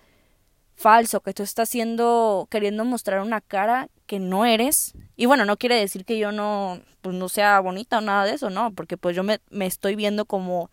falso, 0.80 1.20
que 1.20 1.34
tú 1.34 1.44
estás 1.44 1.70
haciendo, 1.70 2.48
queriendo 2.50 2.86
mostrar 2.86 3.20
una 3.22 3.42
cara 3.42 3.90
que 4.08 4.20
no 4.20 4.46
eres. 4.46 4.94
Y 5.18 5.26
bueno, 5.26 5.44
no 5.44 5.58
quiere 5.58 5.76
decir 5.76 6.06
que 6.06 6.18
yo 6.18 6.32
no, 6.32 6.80
pues 7.02 7.16
no 7.16 7.28
sea 7.28 7.60
bonita 7.60 7.98
o 7.98 8.02
nada 8.02 8.24
de 8.26 8.34
eso, 8.34 8.50
no, 8.50 8.72
porque 8.72 8.96
pues 8.96 9.16
yo 9.16 9.24
me, 9.24 9.40
me 9.50 9.66
estoy 9.66 9.96
viendo 9.96 10.26
como 10.26 10.72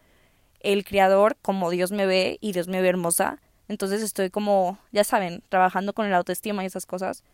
el 0.60 0.84
creador, 0.84 1.36
como 1.42 1.70
Dios 1.70 1.90
me 1.90 2.06
ve 2.06 2.38
y 2.40 2.52
Dios 2.52 2.68
me 2.68 2.80
ve 2.80 2.88
hermosa. 2.88 3.40
Entonces 3.68 4.00
estoy 4.00 4.30
como, 4.30 4.78
ya 4.92 5.02
saben, 5.02 5.42
trabajando 5.48 5.92
con 5.92 6.06
el 6.06 6.14
autoestima 6.14 6.62
y 6.62 6.66
esas 6.66 6.86
cosas. 6.86 7.24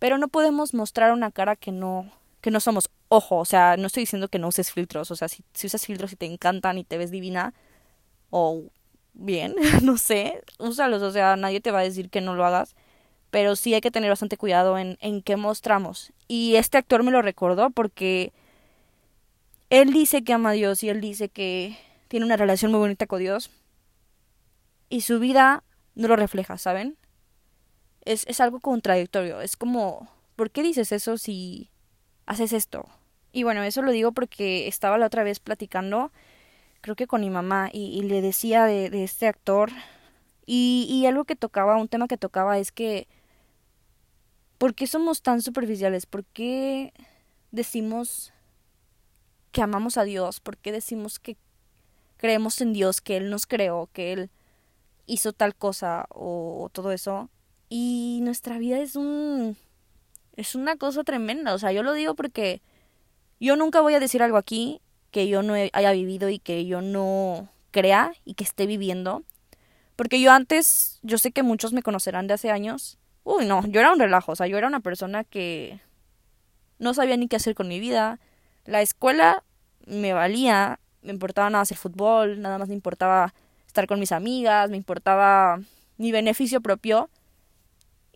Pero 0.00 0.18
no 0.18 0.26
podemos 0.26 0.74
mostrar 0.74 1.12
una 1.12 1.30
cara 1.30 1.54
que 1.54 1.70
no, 1.70 2.10
que 2.40 2.50
no 2.50 2.58
somos. 2.58 2.90
Ojo, 3.08 3.36
o 3.36 3.44
sea, 3.44 3.76
no 3.76 3.86
estoy 3.86 4.02
diciendo 4.02 4.26
que 4.26 4.40
no 4.40 4.48
uses 4.48 4.72
filtros. 4.72 5.12
O 5.12 5.16
sea, 5.16 5.28
si, 5.28 5.44
si 5.54 5.68
usas 5.68 5.86
filtros 5.86 6.12
y 6.12 6.16
te 6.16 6.26
encantan 6.26 6.78
y 6.78 6.84
te 6.84 6.98
ves 6.98 7.12
divina, 7.12 7.54
o 8.30 8.64
bien, 9.16 9.54
no 9.82 9.98
sé, 9.98 10.42
úsalos, 10.58 11.02
o 11.02 11.10
sea, 11.10 11.36
nadie 11.36 11.60
te 11.60 11.72
va 11.72 11.80
a 11.80 11.84
decir 11.84 12.10
que 12.10 12.20
no 12.20 12.34
lo 12.34 12.44
hagas, 12.44 12.76
pero 13.30 13.56
sí 13.56 13.74
hay 13.74 13.80
que 13.80 13.90
tener 13.90 14.10
bastante 14.10 14.36
cuidado 14.36 14.78
en, 14.78 14.98
en 15.00 15.22
qué 15.22 15.36
mostramos. 15.36 16.12
Y 16.28 16.56
este 16.56 16.78
actor 16.78 17.02
me 17.02 17.10
lo 17.10 17.22
recordó 17.22 17.70
porque 17.70 18.32
él 19.70 19.92
dice 19.92 20.22
que 20.22 20.32
ama 20.32 20.50
a 20.50 20.52
Dios 20.52 20.82
y 20.82 20.88
él 20.88 21.00
dice 21.00 21.28
que 21.28 21.76
tiene 22.08 22.26
una 22.26 22.36
relación 22.36 22.70
muy 22.70 22.78
bonita 22.78 23.06
con 23.06 23.18
Dios 23.18 23.50
y 24.88 25.00
su 25.00 25.18
vida 25.18 25.64
no 25.94 26.08
lo 26.08 26.16
refleja, 26.16 26.56
¿saben? 26.58 26.96
Es, 28.04 28.24
es 28.28 28.40
algo 28.40 28.60
contradictorio, 28.60 29.40
es 29.40 29.56
como, 29.56 30.08
¿por 30.36 30.50
qué 30.50 30.62
dices 30.62 30.92
eso 30.92 31.18
si 31.18 31.70
haces 32.26 32.52
esto? 32.52 32.88
Y 33.32 33.42
bueno, 33.42 33.62
eso 33.64 33.82
lo 33.82 33.90
digo 33.90 34.12
porque 34.12 34.68
estaba 34.68 34.98
la 34.98 35.06
otra 35.06 35.24
vez 35.24 35.40
platicando 35.40 36.12
creo 36.86 36.94
que 36.94 37.08
con 37.08 37.20
mi 37.20 37.30
mamá, 37.30 37.68
y, 37.72 38.00
le 38.02 38.22
decía 38.22 38.64
de, 38.64 39.02
este 39.02 39.26
actor, 39.26 39.72
y, 40.46 40.86
y, 40.88 41.06
algo 41.06 41.24
que 41.24 41.34
tocaba, 41.34 41.76
un 41.78 41.88
tema 41.88 42.06
que 42.06 42.16
tocaba 42.16 42.60
es 42.60 42.70
que, 42.70 43.08
¿por 44.56 44.72
qué 44.72 44.86
somos 44.86 45.20
tan 45.20 45.42
superficiales? 45.42 46.06
¿Por 46.06 46.24
qué 46.26 46.92
decimos 47.50 48.32
que 49.50 49.62
amamos 49.62 49.96
a 49.96 50.04
Dios? 50.04 50.38
¿Por 50.38 50.58
qué 50.58 50.70
decimos 50.70 51.18
que 51.18 51.36
creemos 52.18 52.60
en 52.60 52.72
Dios, 52.72 53.00
que 53.00 53.16
Él 53.16 53.30
nos 53.30 53.46
creó, 53.46 53.88
que 53.92 54.12
Él 54.12 54.30
hizo 55.06 55.32
tal 55.32 55.56
cosa 55.56 56.06
o, 56.10 56.62
o 56.62 56.68
todo 56.68 56.92
eso? 56.92 57.30
Y 57.68 58.20
nuestra 58.22 58.58
vida 58.58 58.78
es 58.78 58.94
un... 58.94 59.56
es 60.36 60.54
una 60.54 60.76
cosa 60.76 61.02
tremenda, 61.02 61.52
o 61.52 61.58
sea, 61.58 61.72
yo 61.72 61.82
lo 61.82 61.94
digo 61.94 62.14
porque 62.14 62.62
yo 63.40 63.56
nunca 63.56 63.80
voy 63.80 63.94
a 63.94 64.00
decir 64.00 64.22
algo 64.22 64.36
aquí 64.36 64.80
que 65.10 65.28
yo 65.28 65.42
no 65.42 65.54
haya 65.54 65.92
vivido 65.92 66.28
y 66.28 66.38
que 66.38 66.66
yo 66.66 66.82
no 66.82 67.48
crea 67.70 68.12
y 68.24 68.34
que 68.34 68.44
esté 68.44 68.66
viviendo. 68.66 69.22
Porque 69.96 70.20
yo 70.20 70.32
antes, 70.32 70.98
yo 71.02 71.18
sé 71.18 71.32
que 71.32 71.42
muchos 71.42 71.72
me 71.72 71.82
conocerán 71.82 72.26
de 72.26 72.34
hace 72.34 72.50
años. 72.50 72.98
Uy, 73.24 73.46
no, 73.46 73.66
yo 73.66 73.80
era 73.80 73.92
un 73.92 73.98
relajo, 73.98 74.32
o 74.32 74.36
sea, 74.36 74.46
yo 74.46 74.58
era 74.58 74.68
una 74.68 74.80
persona 74.80 75.24
que 75.24 75.80
no 76.78 76.94
sabía 76.94 77.16
ni 77.16 77.28
qué 77.28 77.36
hacer 77.36 77.54
con 77.54 77.68
mi 77.68 77.80
vida. 77.80 78.20
La 78.64 78.82
escuela 78.82 79.42
me 79.86 80.12
valía, 80.12 80.78
me 81.02 81.12
importaba 81.12 81.48
nada 81.50 81.62
hacer 81.62 81.78
fútbol, 81.78 82.40
nada 82.40 82.58
más 82.58 82.68
me 82.68 82.74
importaba 82.74 83.34
estar 83.66 83.86
con 83.86 84.00
mis 84.00 84.12
amigas, 84.12 84.70
me 84.70 84.76
importaba 84.76 85.60
mi 85.96 86.12
beneficio 86.12 86.60
propio. 86.60 87.08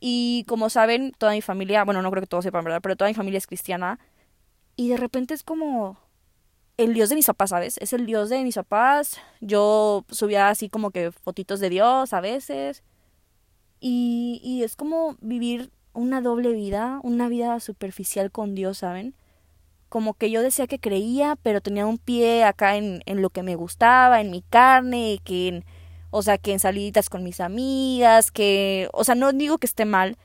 Y 0.00 0.44
como 0.49 0.70
saben, 0.70 1.12
toda 1.18 1.32
mi 1.32 1.42
familia, 1.42 1.85
bueno, 1.85 2.02
no 2.02 2.11
creo 2.11 2.23
que 2.23 2.26
todos 2.26 2.44
sepan, 2.44 2.64
¿verdad? 2.64 2.80
Pero 2.82 2.97
toda 2.97 3.11
mi 3.11 3.14
familia 3.14 3.38
es 3.38 3.47
cristiana. 3.47 3.99
Y 4.76 4.88
de 4.88 4.97
repente 4.97 5.35
es 5.35 5.42
como 5.42 5.99
el 6.85 6.95
Dios 6.95 7.11
de 7.11 7.15
mis 7.15 7.27
papás, 7.27 7.51
¿sabes? 7.51 7.77
Es 7.79 7.93
el 7.93 8.07
Dios 8.07 8.31
de 8.31 8.43
mis 8.43 8.55
papás. 8.55 9.19
Yo 9.41 10.05
subía 10.11 10.49
así 10.49 10.71
como 10.71 10.91
que 10.91 11.13
fotitos 11.13 11.61
de 11.61 11.69
Dios 11.69 12.13
a 12.15 12.21
veces. 12.21 12.83
Y, 13.81 14.41
y 14.43 14.65
es 14.65 14.77
como 14.77 15.17
vivir 15.21 15.71
una 15.93 16.21
doble 16.23 16.53
vida, 16.53 17.01
una 17.03 17.29
vida 17.29 17.61
superficial 17.61 18.31
con 18.31 18.55
Dios, 18.55 18.79
¿saben? 18.79 19.15
Como 19.91 20.15
que 20.15 20.31
yo 20.31 20.43
decía 20.43 20.67
que 20.67 20.79
creía, 20.79 21.37
pero 21.43 21.61
tenía 21.61 21.87
un 21.87 21.99
pie 21.99 22.45
acá 22.45 22.77
en, 22.77 23.03
en 23.07 23.21
lo 23.21 23.31
que 23.31 23.43
me 23.43 23.57
gustaba, 23.57 24.21
en 24.21 24.31
mi 24.31 24.43
carne, 24.43 25.21
que 25.25 25.49
en, 25.49 25.65
o 26.11 26.23
sea, 26.23 26.39
que 26.39 26.53
en 26.53 26.61
saliditas 26.61 27.11
con 27.11 27.25
mis 27.25 27.41
amigas, 27.41 28.31
que, 28.31 28.89
o 28.93 29.05
sea, 29.05 29.15
no 29.15 29.33
digo 29.33 29.59
que 29.59 29.67
esté 29.67 29.85
mal, 29.85 30.17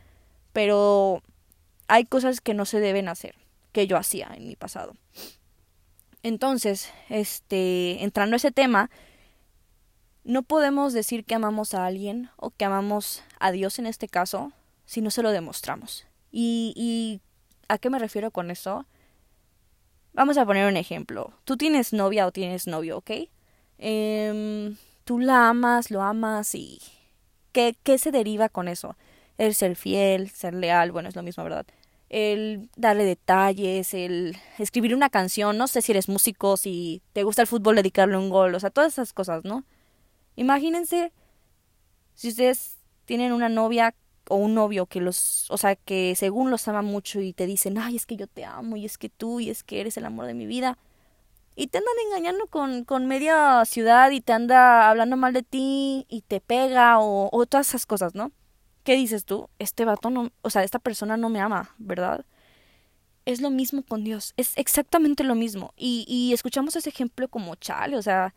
pero 0.53 1.21
hay 1.87 2.05
cosas 2.05 2.41
que 2.41 2.53
no 2.53 2.65
se 2.65 2.79
deben 2.79 3.09
hacer, 3.09 3.35
que 3.71 3.87
yo 3.87 3.97
hacía 3.97 4.29
en 4.35 4.47
mi 4.47 4.55
pasado. 4.55 4.95
Entonces, 6.25 6.91
este, 7.09 8.03
entrando 8.03 8.33
a 8.33 8.37
ese 8.37 8.51
tema, 8.51 8.89
no 10.23 10.41
podemos 10.41 10.91
decir 10.91 11.23
que 11.23 11.35
amamos 11.35 11.75
a 11.75 11.85
alguien 11.85 12.31
o 12.35 12.49
que 12.49 12.65
amamos 12.65 13.21
a 13.39 13.51
Dios 13.51 13.77
en 13.77 13.85
este 13.85 14.07
caso 14.07 14.51
si 14.87 15.01
no 15.01 15.11
se 15.11 15.21
lo 15.21 15.29
demostramos. 15.29 16.07
¿Y, 16.31 16.73
y 16.75 17.21
a 17.67 17.77
qué 17.77 17.91
me 17.91 17.99
refiero 17.99 18.31
con 18.31 18.49
eso? 18.49 18.87
Vamos 20.13 20.39
a 20.39 20.47
poner 20.47 20.67
un 20.67 20.77
ejemplo. 20.77 21.31
Tú 21.43 21.57
tienes 21.57 21.93
novia 21.93 22.25
o 22.25 22.31
tienes 22.31 22.65
novio, 22.65 22.97
¿ok? 22.97 23.11
Eh, 23.77 24.75
tú 25.03 25.19
la 25.19 25.49
amas, 25.49 25.91
lo 25.91 26.01
amas 26.01 26.55
y... 26.55 26.81
¿Qué, 27.51 27.77
¿Qué 27.83 27.99
se 27.99 28.09
deriva 28.09 28.49
con 28.49 28.67
eso? 28.67 28.97
El 29.37 29.53
ser 29.53 29.75
fiel, 29.75 30.31
ser 30.31 30.55
leal, 30.55 30.91
bueno, 30.91 31.07
es 31.07 31.15
lo 31.15 31.21
mismo, 31.21 31.43
¿verdad? 31.43 31.67
El 32.09 32.69
darle 32.75 33.03
detalles, 33.03 33.93
el 33.93 34.37
escribir 34.59 34.95
una 34.95 35.09
canción, 35.09 35.57
no 35.57 35.67
sé 35.67 35.81
si 35.81 35.91
eres 35.91 36.07
músico, 36.07 36.57
si 36.57 37.01
te 37.13 37.23
gusta 37.23 37.41
el 37.41 37.47
fútbol, 37.47 37.75
dedicarle 37.75 38.17
un 38.17 38.29
gol, 38.29 38.55
o 38.55 38.59
sea, 38.59 38.69
todas 38.69 38.93
esas 38.93 39.11
cosas, 39.11 39.43
¿no? 39.43 39.63
Imagínense 40.35 41.11
si 42.13 42.29
ustedes 42.29 42.77
tienen 43.05 43.31
una 43.33 43.49
novia 43.49 43.95
o 44.29 44.37
un 44.37 44.55
novio 44.55 44.85
que 44.85 45.01
los, 45.01 45.49
o 45.51 45.57
sea, 45.57 45.75
que 45.75 46.15
según 46.15 46.51
los 46.51 46.67
ama 46.67 46.81
mucho 46.81 47.21
y 47.21 47.33
te 47.33 47.45
dicen, 47.45 47.77
ay, 47.77 47.95
es 47.95 48.05
que 48.05 48.15
yo 48.15 48.27
te 48.27 48.45
amo 48.45 48.75
y 48.77 48.85
es 48.85 48.97
que 48.97 49.09
tú 49.09 49.39
y 49.39 49.49
es 49.49 49.63
que 49.63 49.81
eres 49.81 49.97
el 49.97 50.05
amor 50.05 50.25
de 50.25 50.33
mi 50.33 50.45
vida. 50.45 50.77
Y 51.55 51.67
te 51.67 51.77
andan 51.77 51.93
engañando 52.07 52.47
con, 52.47 52.83
con 52.83 53.07
media 53.07 53.63
ciudad 53.65 54.11
y 54.11 54.21
te 54.21 54.33
anda 54.33 54.89
hablando 54.89 55.15
mal 55.17 55.33
de 55.33 55.43
ti 55.43 56.05
y 56.09 56.21
te 56.21 56.41
pega 56.41 56.99
o, 56.99 57.29
o 57.31 57.45
todas 57.45 57.69
esas 57.69 57.85
cosas, 57.85 58.15
¿no? 58.15 58.31
¿Qué 58.85 58.93
dices 58.95 59.25
tú? 59.25 59.49
Este 59.59 59.83
vato 59.83 60.11
no, 60.11 60.31
o 60.43 60.49
sea, 60.51 60.63
esta 60.63 60.79
persona 60.79 61.17
no 61.17 61.29
me 61.29 61.41
ama, 61.41 61.71
¿verdad? 61.79 62.23
Es 63.25 63.41
lo 63.41 63.49
mismo 63.49 63.83
con 63.83 64.03
Dios, 64.03 64.33
es 64.37 64.53
exactamente 64.57 65.23
lo 65.23 65.33
mismo. 65.35 65.73
Y, 65.75 66.05
y 66.07 66.33
escuchamos 66.33 66.75
ese 66.75 66.89
ejemplo 66.89 67.27
como 67.27 67.55
chale, 67.55 67.97
o 67.97 68.01
sea, 68.03 68.35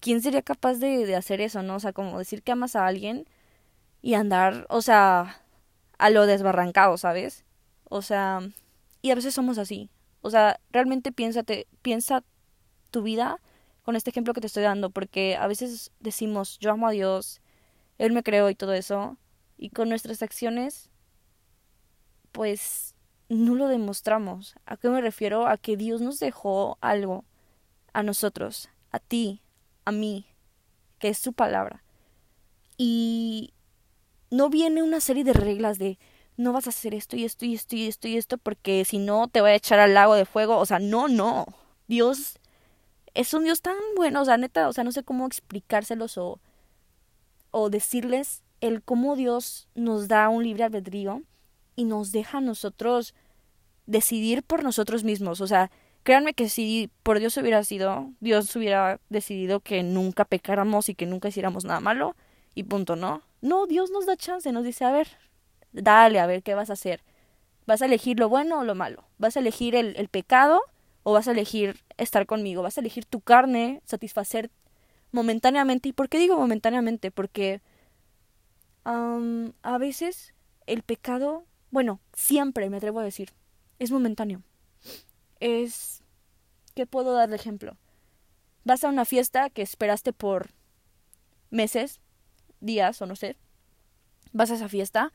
¿quién 0.00 0.20
sería 0.22 0.42
capaz 0.42 0.74
de, 0.74 1.06
de 1.06 1.16
hacer 1.16 1.40
eso, 1.40 1.62
no? 1.62 1.76
O 1.76 1.80
sea, 1.80 1.94
como 1.94 2.18
decir 2.18 2.42
que 2.42 2.52
amas 2.52 2.76
a 2.76 2.86
alguien 2.86 3.26
y 4.02 4.14
andar, 4.14 4.66
o 4.68 4.82
sea, 4.82 5.42
a 5.98 6.10
lo 6.10 6.26
desbarrancado, 6.26 6.98
¿sabes? 6.98 7.46
O 7.84 8.02
sea, 8.02 8.40
y 9.02 9.12
a 9.12 9.14
veces 9.14 9.34
somos 9.34 9.56
así. 9.56 9.90
O 10.20 10.30
sea, 10.30 10.60
realmente 10.72 11.10
piénsate, 11.10 11.68
piensa 11.80 12.22
tu 12.90 13.02
vida 13.02 13.40
con 13.82 13.96
este 13.96 14.10
ejemplo 14.10 14.34
que 14.34 14.42
te 14.42 14.48
estoy 14.48 14.64
dando, 14.64 14.90
porque 14.90 15.36
a 15.36 15.46
veces 15.46 15.92
decimos, 16.00 16.58
yo 16.58 16.72
amo 16.72 16.86
a 16.88 16.90
Dios, 16.90 17.40
Él 17.98 18.12
me 18.12 18.22
creó 18.22 18.50
y 18.50 18.54
todo 18.54 18.74
eso, 18.74 19.16
y 19.58 19.70
con 19.70 19.88
nuestras 19.88 20.22
acciones, 20.22 20.90
pues 22.32 22.94
no 23.28 23.54
lo 23.54 23.68
demostramos. 23.68 24.54
¿A 24.66 24.76
qué 24.76 24.88
me 24.88 25.00
refiero? 25.00 25.46
A 25.46 25.56
que 25.56 25.76
Dios 25.76 26.00
nos 26.00 26.18
dejó 26.18 26.78
algo 26.80 27.24
a 27.92 28.02
nosotros, 28.02 28.68
a 28.92 28.98
ti, 28.98 29.42
a 29.84 29.92
mí, 29.92 30.26
que 30.98 31.08
es 31.08 31.18
su 31.18 31.32
palabra. 31.32 31.82
Y 32.76 33.54
no 34.30 34.50
viene 34.50 34.82
una 34.82 35.00
serie 35.00 35.24
de 35.24 35.32
reglas 35.32 35.78
de 35.78 35.98
no 36.36 36.52
vas 36.52 36.66
a 36.66 36.70
hacer 36.70 36.94
esto 36.94 37.16
y 37.16 37.24
esto 37.24 37.46
y 37.46 37.54
esto 37.54 37.76
y 37.76 37.86
esto 37.86 38.08
y 38.08 38.16
esto 38.18 38.36
porque 38.36 38.84
si 38.84 38.98
no 38.98 39.28
te 39.28 39.40
voy 39.40 39.50
a 39.50 39.54
echar 39.54 39.78
al 39.78 39.94
lago 39.94 40.14
de 40.14 40.26
fuego. 40.26 40.58
O 40.58 40.66
sea, 40.66 40.78
no, 40.78 41.08
no. 41.08 41.46
Dios 41.88 42.38
es 43.14 43.32
un 43.32 43.44
Dios 43.44 43.62
tan 43.62 43.76
bueno, 43.96 44.20
o 44.20 44.24
sea, 44.24 44.36
neta, 44.36 44.68
o 44.68 44.72
sea, 44.72 44.84
no 44.84 44.92
sé 44.92 45.02
cómo 45.02 45.26
explicárselos 45.26 46.18
o, 46.18 46.38
o 47.50 47.70
decirles 47.70 48.42
el 48.60 48.82
cómo 48.82 49.16
Dios 49.16 49.68
nos 49.74 50.08
da 50.08 50.28
un 50.28 50.44
libre 50.44 50.64
albedrío 50.64 51.22
y 51.74 51.84
nos 51.84 52.12
deja 52.12 52.38
a 52.38 52.40
nosotros 52.40 53.14
decidir 53.86 54.42
por 54.42 54.64
nosotros 54.64 55.04
mismos. 55.04 55.40
O 55.40 55.46
sea, 55.46 55.70
créanme 56.02 56.34
que 56.34 56.48
si 56.48 56.90
por 57.02 57.18
Dios 57.18 57.36
hubiera 57.36 57.62
sido, 57.64 58.10
Dios 58.20 58.54
hubiera 58.56 59.00
decidido 59.08 59.60
que 59.60 59.82
nunca 59.82 60.24
pecáramos 60.24 60.88
y 60.88 60.94
que 60.94 61.06
nunca 61.06 61.28
hiciéramos 61.28 61.64
nada 61.64 61.80
malo 61.80 62.16
y 62.54 62.64
punto, 62.64 62.96
¿no? 62.96 63.22
No, 63.42 63.66
Dios 63.66 63.90
nos 63.90 64.06
da 64.06 64.16
chance, 64.16 64.50
nos 64.52 64.64
dice, 64.64 64.84
a 64.84 64.92
ver, 64.92 65.08
dale, 65.72 66.18
a 66.18 66.26
ver 66.26 66.42
qué 66.42 66.54
vas 66.54 66.70
a 66.70 66.74
hacer. 66.74 67.02
¿Vas 67.66 67.82
a 67.82 67.86
elegir 67.86 68.18
lo 68.18 68.28
bueno 68.28 68.60
o 68.60 68.64
lo 68.64 68.74
malo? 68.74 69.04
¿Vas 69.18 69.36
a 69.36 69.40
elegir 69.40 69.74
el, 69.74 69.94
el 69.96 70.08
pecado 70.08 70.60
o 71.02 71.12
vas 71.12 71.28
a 71.28 71.32
elegir 71.32 71.84
estar 71.98 72.26
conmigo? 72.26 72.62
¿Vas 72.62 72.78
a 72.78 72.80
elegir 72.80 73.04
tu 73.04 73.20
carne, 73.20 73.82
satisfacer 73.84 74.50
momentáneamente? 75.12 75.88
¿Y 75.88 75.92
por 75.92 76.08
qué 76.08 76.18
digo 76.18 76.36
momentáneamente? 76.38 77.10
Porque 77.10 77.60
a 78.86 79.78
veces 79.78 80.34
el 80.66 80.82
pecado, 80.82 81.44
bueno, 81.70 82.00
siempre 82.12 82.70
me 82.70 82.76
atrevo 82.76 83.00
a 83.00 83.04
decir, 83.04 83.32
es 83.78 83.90
momentáneo. 83.90 84.42
Es... 85.40 86.02
¿Qué 86.74 86.86
puedo 86.86 87.14
dar 87.14 87.28
de 87.28 87.36
ejemplo? 87.36 87.76
Vas 88.64 88.84
a 88.84 88.88
una 88.88 89.04
fiesta 89.04 89.48
que 89.50 89.62
esperaste 89.62 90.12
por 90.12 90.50
meses, 91.50 92.00
días 92.60 93.00
o 93.00 93.06
no 93.06 93.16
sé. 93.16 93.36
Vas 94.32 94.50
a 94.50 94.54
esa 94.54 94.68
fiesta, 94.68 95.12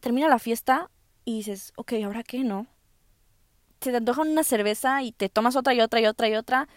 termina 0.00 0.28
la 0.28 0.38
fiesta 0.38 0.90
y 1.24 1.38
dices, 1.38 1.72
ok, 1.76 1.94
¿ahora 2.04 2.22
qué 2.22 2.44
no? 2.44 2.66
Te 3.80 3.94
antoja 3.94 4.22
una 4.22 4.44
cerveza 4.44 5.02
y 5.02 5.12
te 5.12 5.28
tomas 5.28 5.56
otra 5.56 5.74
y 5.74 5.80
otra 5.80 6.00
y 6.00 6.06
otra 6.06 6.28
y 6.28 6.34
otra. 6.34 6.68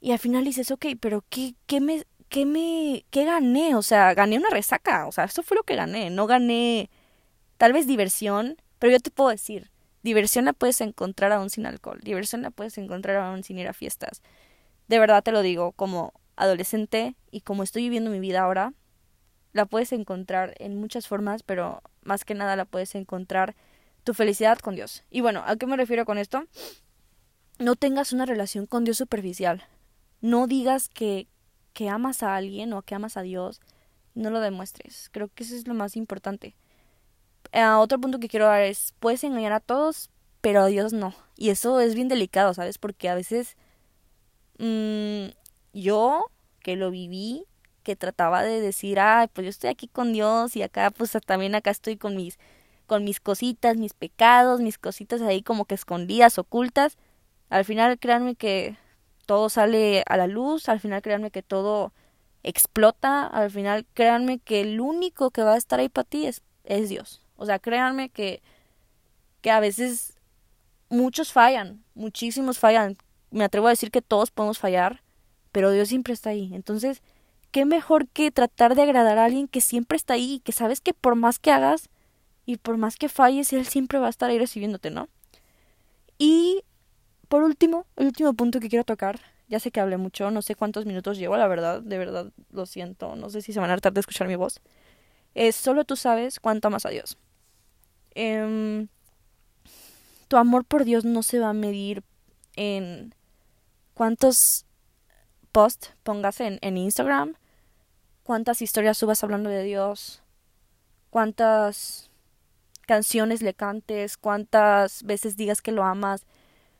Y 0.00 0.12
al 0.12 0.18
final 0.18 0.44
dices, 0.44 0.70
ok, 0.70 0.86
pero 1.00 1.24
¿qué, 1.28 1.54
qué 1.66 1.80
me, 1.80 2.04
qué 2.28 2.46
me, 2.46 3.04
qué 3.10 3.24
gané? 3.24 3.74
O 3.74 3.82
sea, 3.82 4.14
gané 4.14 4.38
una 4.38 4.50
resaca. 4.50 5.06
O 5.06 5.12
sea, 5.12 5.24
eso 5.24 5.42
fue 5.42 5.56
lo 5.56 5.62
que 5.62 5.76
gané. 5.76 6.10
No 6.10 6.26
gané 6.26 6.90
tal 7.58 7.72
vez 7.72 7.86
diversión, 7.86 8.56
pero 8.78 8.92
yo 8.92 9.00
te 9.00 9.10
puedo 9.10 9.30
decir, 9.30 9.70
diversión 10.02 10.44
la 10.44 10.52
puedes 10.52 10.80
encontrar 10.80 11.32
aún 11.32 11.50
sin 11.50 11.66
alcohol. 11.66 12.00
Diversión 12.02 12.42
la 12.42 12.50
puedes 12.50 12.78
encontrar 12.78 13.16
aún 13.16 13.42
sin 13.42 13.58
ir 13.58 13.68
a 13.68 13.72
fiestas. 13.72 14.22
De 14.88 14.98
verdad 14.98 15.22
te 15.22 15.32
lo 15.32 15.42
digo, 15.42 15.72
como 15.72 16.12
adolescente 16.36 17.16
y 17.30 17.40
como 17.40 17.62
estoy 17.62 17.82
viviendo 17.82 18.10
mi 18.10 18.20
vida 18.20 18.42
ahora, 18.42 18.72
la 19.52 19.66
puedes 19.66 19.92
encontrar 19.92 20.54
en 20.58 20.76
muchas 20.76 21.08
formas, 21.08 21.42
pero 21.42 21.82
más 22.02 22.24
que 22.24 22.34
nada 22.34 22.56
la 22.56 22.66
puedes 22.66 22.94
encontrar 22.94 23.56
tu 24.04 24.14
felicidad 24.14 24.58
con 24.58 24.76
Dios. 24.76 25.02
Y 25.10 25.22
bueno, 25.22 25.42
¿a 25.44 25.56
qué 25.56 25.66
me 25.66 25.76
refiero 25.76 26.04
con 26.04 26.18
esto? 26.18 26.44
No 27.58 27.74
tengas 27.74 28.12
una 28.12 28.26
relación 28.26 28.66
con 28.66 28.84
Dios 28.84 28.98
superficial. 28.98 29.64
No 30.20 30.46
digas 30.46 30.88
que, 30.88 31.26
que 31.76 31.90
amas 31.90 32.22
a 32.22 32.34
alguien 32.34 32.72
o 32.72 32.80
que 32.80 32.94
amas 32.94 33.18
a 33.18 33.22
Dios, 33.22 33.60
no 34.14 34.30
lo 34.30 34.40
demuestres. 34.40 35.10
Creo 35.12 35.28
que 35.28 35.42
eso 35.44 35.54
es 35.54 35.68
lo 35.68 35.74
más 35.74 35.94
importante. 35.94 36.56
Eh, 37.52 37.62
otro 37.66 38.00
punto 38.00 38.18
que 38.18 38.28
quiero 38.28 38.46
dar 38.46 38.62
es, 38.62 38.94
puedes 38.98 39.22
engañar 39.24 39.52
a 39.52 39.60
todos, 39.60 40.08
pero 40.40 40.62
a 40.62 40.66
Dios 40.68 40.94
no. 40.94 41.14
Y 41.36 41.50
eso 41.50 41.78
es 41.80 41.94
bien 41.94 42.08
delicado, 42.08 42.54
¿sabes? 42.54 42.78
Porque 42.78 43.10
a 43.10 43.14
veces 43.14 43.58
mmm, 44.58 45.26
yo, 45.74 46.24
que 46.60 46.76
lo 46.76 46.90
viví, 46.90 47.44
que 47.82 47.94
trataba 47.94 48.42
de 48.42 48.62
decir, 48.62 48.98
ay, 48.98 49.28
pues 49.30 49.44
yo 49.44 49.50
estoy 49.50 49.68
aquí 49.68 49.86
con 49.86 50.14
Dios 50.14 50.56
y 50.56 50.62
acá 50.62 50.90
pues 50.90 51.12
también 51.26 51.54
acá 51.54 51.70
estoy 51.70 51.98
con 51.98 52.16
mis 52.16 52.38
con 52.86 53.04
mis 53.04 53.20
cositas, 53.20 53.76
mis 53.76 53.92
pecados, 53.92 54.62
mis 54.62 54.78
cositas 54.78 55.20
ahí 55.20 55.42
como 55.42 55.66
que 55.66 55.74
escondidas, 55.74 56.38
ocultas. 56.38 56.96
Al 57.50 57.66
final 57.66 57.98
créanme 57.98 58.34
que 58.34 58.78
todo 59.26 59.48
sale 59.50 60.02
a 60.06 60.16
la 60.16 60.26
luz, 60.26 60.68
al 60.68 60.80
final 60.80 61.02
créanme 61.02 61.30
que 61.30 61.42
todo 61.42 61.92
explota, 62.42 63.26
al 63.26 63.50
final 63.50 63.84
créanme 63.92 64.38
que 64.38 64.60
el 64.60 64.80
único 64.80 65.30
que 65.30 65.42
va 65.42 65.54
a 65.54 65.58
estar 65.58 65.80
ahí 65.80 65.88
para 65.88 66.08
ti 66.08 66.26
es, 66.26 66.42
es 66.64 66.88
Dios. 66.88 67.20
O 67.36 67.44
sea, 67.44 67.58
créanme 67.58 68.08
que, 68.08 68.40
que 69.42 69.50
a 69.50 69.60
veces 69.60 70.14
muchos 70.88 71.32
fallan, 71.32 71.84
muchísimos 71.94 72.58
fallan. 72.58 72.96
Me 73.30 73.44
atrevo 73.44 73.66
a 73.66 73.70
decir 73.70 73.90
que 73.90 74.02
todos 74.02 74.30
podemos 74.30 74.58
fallar, 74.58 75.02
pero 75.52 75.72
Dios 75.72 75.88
siempre 75.88 76.14
está 76.14 76.30
ahí. 76.30 76.54
Entonces, 76.54 77.02
qué 77.50 77.64
mejor 77.64 78.08
que 78.08 78.30
tratar 78.30 78.74
de 78.74 78.82
agradar 78.82 79.18
a 79.18 79.24
alguien 79.24 79.48
que 79.48 79.60
siempre 79.60 79.96
está 79.96 80.14
ahí 80.14 80.34
y 80.34 80.40
que 80.40 80.52
sabes 80.52 80.80
que 80.80 80.94
por 80.94 81.16
más 81.16 81.38
que 81.38 81.50
hagas 81.50 81.88
y 82.44 82.58
por 82.58 82.76
más 82.76 82.96
que 82.96 83.08
falles, 83.08 83.52
él 83.52 83.66
siempre 83.66 83.98
va 83.98 84.06
a 84.06 84.10
estar 84.10 84.30
ahí 84.30 84.38
recibiéndote, 84.38 84.90
¿no? 84.90 85.08
Y 86.18 86.62
por 87.28 87.42
último, 87.42 87.86
el 87.96 88.06
último 88.06 88.34
punto 88.34 88.60
que 88.60 88.68
quiero 88.68 88.84
tocar 88.84 89.20
Ya 89.48 89.60
sé 89.60 89.70
que 89.70 89.80
hablé 89.80 89.96
mucho, 89.96 90.30
no 90.30 90.42
sé 90.42 90.54
cuántos 90.54 90.86
minutos 90.86 91.18
llevo, 91.18 91.36
la 91.36 91.46
verdad, 91.46 91.80
de 91.80 91.98
verdad 91.98 92.32
lo 92.50 92.66
siento, 92.66 93.14
no 93.16 93.30
sé 93.30 93.42
si 93.42 93.52
se 93.52 93.60
van 93.60 93.70
a 93.70 93.74
hartar 93.74 93.92
de 93.92 94.00
escuchar 94.00 94.26
mi 94.26 94.36
voz. 94.36 94.60
Es 95.34 95.54
solo 95.54 95.84
tú 95.84 95.96
sabes 95.96 96.40
cuánto 96.40 96.68
amas 96.68 96.86
a 96.86 96.90
Dios. 96.90 97.18
Em, 98.14 98.88
tu 100.28 100.36
amor 100.36 100.64
por 100.64 100.84
Dios 100.84 101.04
no 101.04 101.22
se 101.22 101.38
va 101.38 101.50
a 101.50 101.52
medir 101.52 102.02
en 102.56 103.14
cuántos 103.94 104.66
posts 105.52 105.94
pongas 106.02 106.40
en, 106.40 106.58
en 106.62 106.76
Instagram, 106.76 107.34
cuántas 108.24 108.62
historias 108.62 108.98
subas 108.98 109.22
hablando 109.22 109.50
de 109.50 109.62
Dios, 109.62 110.22
cuántas 111.10 112.10
canciones 112.86 113.42
le 113.42 113.54
cantes, 113.54 114.16
cuántas 114.16 115.02
veces 115.02 115.36
digas 115.36 115.62
que 115.62 115.72
lo 115.72 115.84
amas, 115.84 116.26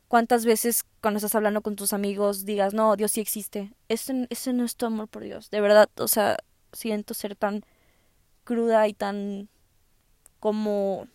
cuántas 0.08 0.44
veces 0.44 0.84
cuando 1.00 1.18
estás 1.18 1.34
hablando 1.34 1.62
con 1.62 1.76
tus 1.76 1.92
amigos 1.92 2.44
digas, 2.44 2.74
no, 2.74 2.96
Dios 2.96 3.12
sí 3.12 3.20
existe. 3.20 3.72
Ese, 3.88 4.26
ese 4.30 4.52
no 4.52 4.64
es 4.64 4.76
tu 4.76 4.86
amor 4.86 5.08
por 5.08 5.22
Dios. 5.22 5.50
De 5.50 5.60
verdad, 5.60 5.88
o 5.98 6.08
sea, 6.08 6.36
siento 6.72 7.14
ser 7.14 7.36
tan 7.36 7.64
cruda 8.44 8.86
y 8.88 8.94
tan 8.94 9.48
como 10.40 11.08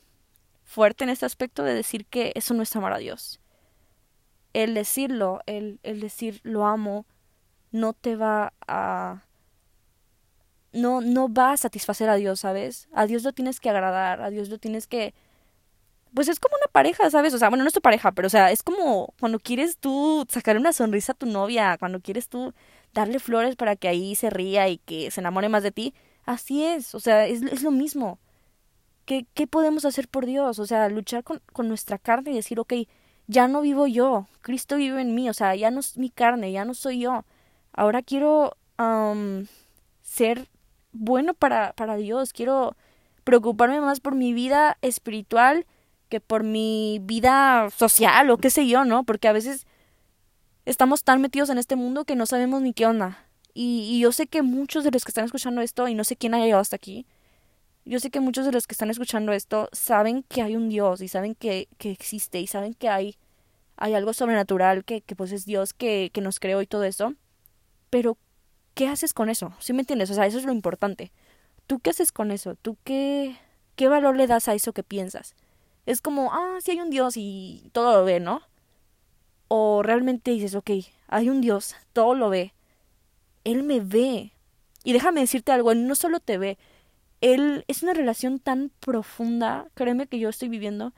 fuerte 0.64 1.04
en 1.04 1.10
este 1.10 1.26
aspecto 1.26 1.64
de 1.64 1.74
decir 1.74 2.06
que 2.06 2.32
eso 2.36 2.54
no 2.54 2.64
es 2.64 2.76
amar 2.76 2.94
a 2.94 2.98
Dios. 2.98 3.40
El 4.54 4.74
decirlo, 4.74 5.42
el, 5.46 5.80
el 5.84 6.00
decir 6.02 6.42
lo 6.44 6.66
amo, 6.66 7.06
no 7.72 7.94
te 7.94 8.16
va 8.16 8.54
a 8.68 9.24
no, 10.74 11.02
no 11.02 11.32
va 11.32 11.54
a 11.54 11.58
satisfacer 11.58 12.10
a 12.10 12.16
Dios, 12.16 12.42
¿sabes? 12.42 12.88
A 12.94 13.06
Dios 13.06 13.24
lo 13.24 13.34
tienes 13.34 13.60
que 13.60 13.70
agradar, 13.70 14.22
a 14.22 14.30
Dios 14.30 14.50
lo 14.50 14.58
tienes 14.58 14.88
que... 14.88 15.14
Pues 16.14 16.28
es 16.28 16.40
como 16.40 16.56
una 16.56 16.72
pareja, 16.72 17.10
¿sabes? 17.10 17.34
O 17.34 17.38
sea, 17.38 17.50
bueno, 17.50 17.64
no 17.64 17.70
es 17.70 17.74
tu 17.74 17.82
pareja, 17.82 18.12
pero 18.12 18.28
o 18.28 18.30
sea, 18.30 18.52
es 18.52 18.64
como 18.64 19.14
cuando 19.20 19.40
quieres 19.40 19.78
tú 19.78 20.26
sacar 20.30 20.58
una 20.58 20.74
sonrisa 20.74 21.14
a 21.14 21.16
tu 21.16 21.26
novia, 21.26 21.78
cuando 21.80 22.02
quieres 22.02 22.28
tú 22.28 22.54
darle 22.94 23.20
flores 23.20 23.56
para 23.56 23.76
que 23.78 23.88
ahí 23.88 24.16
se 24.16 24.30
ría 24.30 24.68
y 24.70 24.78
que 24.80 25.10
se 25.12 25.22
enamore 25.22 25.50
más 25.50 25.64
de 25.64 25.72
ti. 25.72 25.94
Así 26.26 26.64
es, 26.66 26.94
o 26.96 27.00
sea, 27.00 27.28
es, 27.28 27.42
es 27.44 27.64
lo 27.64 27.72
mismo. 27.72 28.20
¿Qué, 29.06 29.26
¿Qué 29.34 29.48
podemos 29.48 29.86
hacer 29.86 30.08
por 30.08 30.26
Dios? 30.26 30.60
O 30.60 30.66
sea, 30.66 30.90
luchar 30.90 31.24
con, 31.24 31.42
con 31.54 31.68
nuestra 31.68 31.98
carne 31.98 32.32
y 32.32 32.36
decir, 32.36 32.60
ok, 32.60 32.74
ya 33.28 33.48
no 33.48 33.62
vivo 33.62 33.88
yo, 33.88 34.28
Cristo 34.42 34.76
vive 34.76 35.02
en 35.02 35.16
mí, 35.16 35.30
o 35.30 35.34
sea, 35.34 35.56
ya 35.56 35.72
no 35.72 35.80
es 35.80 35.98
mi 35.98 36.10
carne, 36.10 36.52
ya 36.52 36.66
no 36.66 36.74
soy 36.74 37.00
yo. 37.00 37.26
Ahora 37.74 38.02
quiero 38.02 38.58
ser 40.02 40.48
bueno 40.92 41.34
para, 41.34 41.74
para 41.74 41.96
Dios. 41.96 42.34
Quiero 42.34 42.76
preocuparme 43.24 43.80
más 43.82 44.00
por 44.00 44.16
mi 44.16 44.34
vida 44.34 44.78
espiritual 44.82 45.66
que 46.12 46.20
por 46.20 46.44
mi 46.44 47.00
vida 47.02 47.70
social 47.76 48.30
o 48.30 48.38
qué 48.38 48.50
sé 48.50 48.68
yo, 48.68 48.84
¿no? 48.84 49.06
Porque 49.06 49.30
a 49.30 49.32
veces 49.32 49.66
estamos 50.66 51.06
tan 51.06 51.22
metidos 51.22 51.50
en 51.50 51.58
este 51.58 51.78
mundo 51.78 52.04
que 52.04 52.18
no 52.18 52.26
sabemos 52.26 52.62
ni 52.62 52.74
qué 52.74 52.86
onda. 52.86 53.26
Y, 53.54 53.98
yo 54.00 54.12
sé 54.12 54.28
que 54.28 54.42
muchos 54.42 54.84
de 54.84 54.92
los 54.92 55.06
que 55.06 55.12
están 55.12 55.24
escuchando 55.24 55.62
esto, 55.62 55.88
y 55.88 55.96
no 55.96 56.04
sé 56.04 56.18
quién 56.18 56.34
haya 56.34 56.44
llegado 56.44 56.62
hasta 56.62 56.76
aquí, 56.76 57.06
yo 57.86 58.00
sé 58.02 58.12
que 58.12 58.20
muchos 58.20 58.46
de 58.46 58.52
los 58.52 58.68
que 58.68 58.74
están 58.74 58.90
escuchando 58.90 59.32
esto 59.32 59.70
saben 59.72 60.24
que 60.24 60.42
hay 60.42 60.58
un 60.58 60.68
Dios 60.68 61.02
y 61.02 61.08
saben 61.08 61.34
que, 61.34 61.70
que 61.78 61.92
existe 61.92 62.42
y 62.42 62.48
saben 62.48 62.74
que 62.74 62.90
hay, 62.90 63.16
hay 63.78 63.94
algo 63.94 64.14
sobrenatural 64.14 64.84
que, 64.84 65.02
que 65.02 65.16
pues 65.16 65.32
es 65.32 65.46
Dios 65.46 65.74
que, 65.74 66.12
que 66.14 66.20
nos 66.20 66.42
creó 66.42 66.62
y 66.62 66.68
todo 66.68 66.84
eso. 66.84 67.16
Pero 67.90 68.18
¿qué 68.74 68.88
haces 68.88 69.14
con 69.14 69.30
eso? 69.30 69.54
¿Sí 69.60 69.72
me 69.72 69.80
entiendes? 69.80 70.12
O 70.12 70.14
sea, 70.14 70.26
eso 70.26 70.38
es 70.38 70.46
lo 70.46 70.52
importante. 70.52 71.14
¿Tú 71.68 71.80
qué 71.80 71.92
haces 71.92 72.12
con 72.12 72.32
eso? 72.32 72.56
¿Tú 72.56 72.78
qué, 72.84 73.38
qué 73.78 73.88
valor 73.88 74.18
le 74.18 74.28
das 74.28 74.50
a 74.50 74.54
eso 74.54 74.74
que 74.74 74.84
piensas? 74.84 75.36
Es 75.86 76.02
como, 76.02 76.32
ah, 76.34 76.58
sí 76.62 76.72
hay 76.72 76.80
un 76.80 76.90
Dios 76.90 77.16
y 77.18 77.70
todo 77.74 77.98
lo 77.98 78.06
ve, 78.06 78.20
¿no? 78.20 78.42
O 79.48 79.84
realmente 79.84 80.32
dices, 80.32 80.56
ok, 80.56 80.72
hay 81.08 81.30
un 81.30 81.42
Dios, 81.42 81.76
todo 81.94 82.16
lo 82.16 82.30
ve. 82.30 82.54
Él 83.44 83.64
me 83.64 83.80
ve. 83.80 84.34
Y 84.84 84.94
déjame 84.94 85.22
decirte 85.22 85.52
algo, 85.52 85.72
Él 85.72 85.88
no 85.88 85.96
solo 85.96 86.20
te 86.20 86.38
ve, 86.38 86.58
Él 87.22 87.66
es 87.68 87.84
una 87.84 87.94
relación 87.94 88.40
tan 88.40 88.72
profunda, 88.80 89.68
créeme 89.76 90.08
que 90.08 90.20
yo 90.20 90.30
estoy 90.30 90.50
viviendo, 90.50 90.94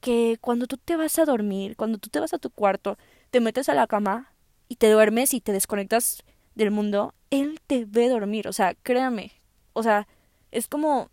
que 0.00 0.38
cuando 0.40 0.66
tú 0.66 0.76
te 0.76 0.96
vas 0.96 1.18
a 1.18 1.24
dormir, 1.24 1.76
cuando 1.76 1.98
tú 1.98 2.08
te 2.10 2.18
vas 2.20 2.34
a 2.34 2.38
tu 2.38 2.50
cuarto, 2.50 2.98
te 3.30 3.40
metes 3.40 3.68
a 3.68 3.74
la 3.74 3.86
cama 3.86 4.32
y 4.68 4.76
te 4.76 4.90
duermes 4.90 5.34
y 5.34 5.40
te 5.40 5.52
desconectas 5.52 6.24
del 6.54 6.70
mundo, 6.70 7.14
Él 7.30 7.60
te 7.66 7.84
ve 7.84 8.08
dormir. 8.08 8.48
O 8.48 8.52
sea, 8.52 8.74
créame. 8.82 9.32
O 9.72 9.82
sea, 9.82 10.08
es 10.50 10.68
como... 10.68 11.10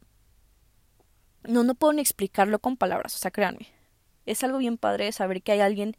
No, 1.43 1.63
no 1.63 1.75
puedo 1.75 1.93
ni 1.93 2.01
explicarlo 2.01 2.59
con 2.59 2.77
palabras. 2.77 3.15
O 3.15 3.17
sea, 3.17 3.31
créanme. 3.31 3.67
Es 4.25 4.43
algo 4.43 4.57
bien 4.57 4.77
padre 4.77 5.11
saber 5.11 5.41
que 5.41 5.51
hay 5.51 5.61
alguien 5.61 5.95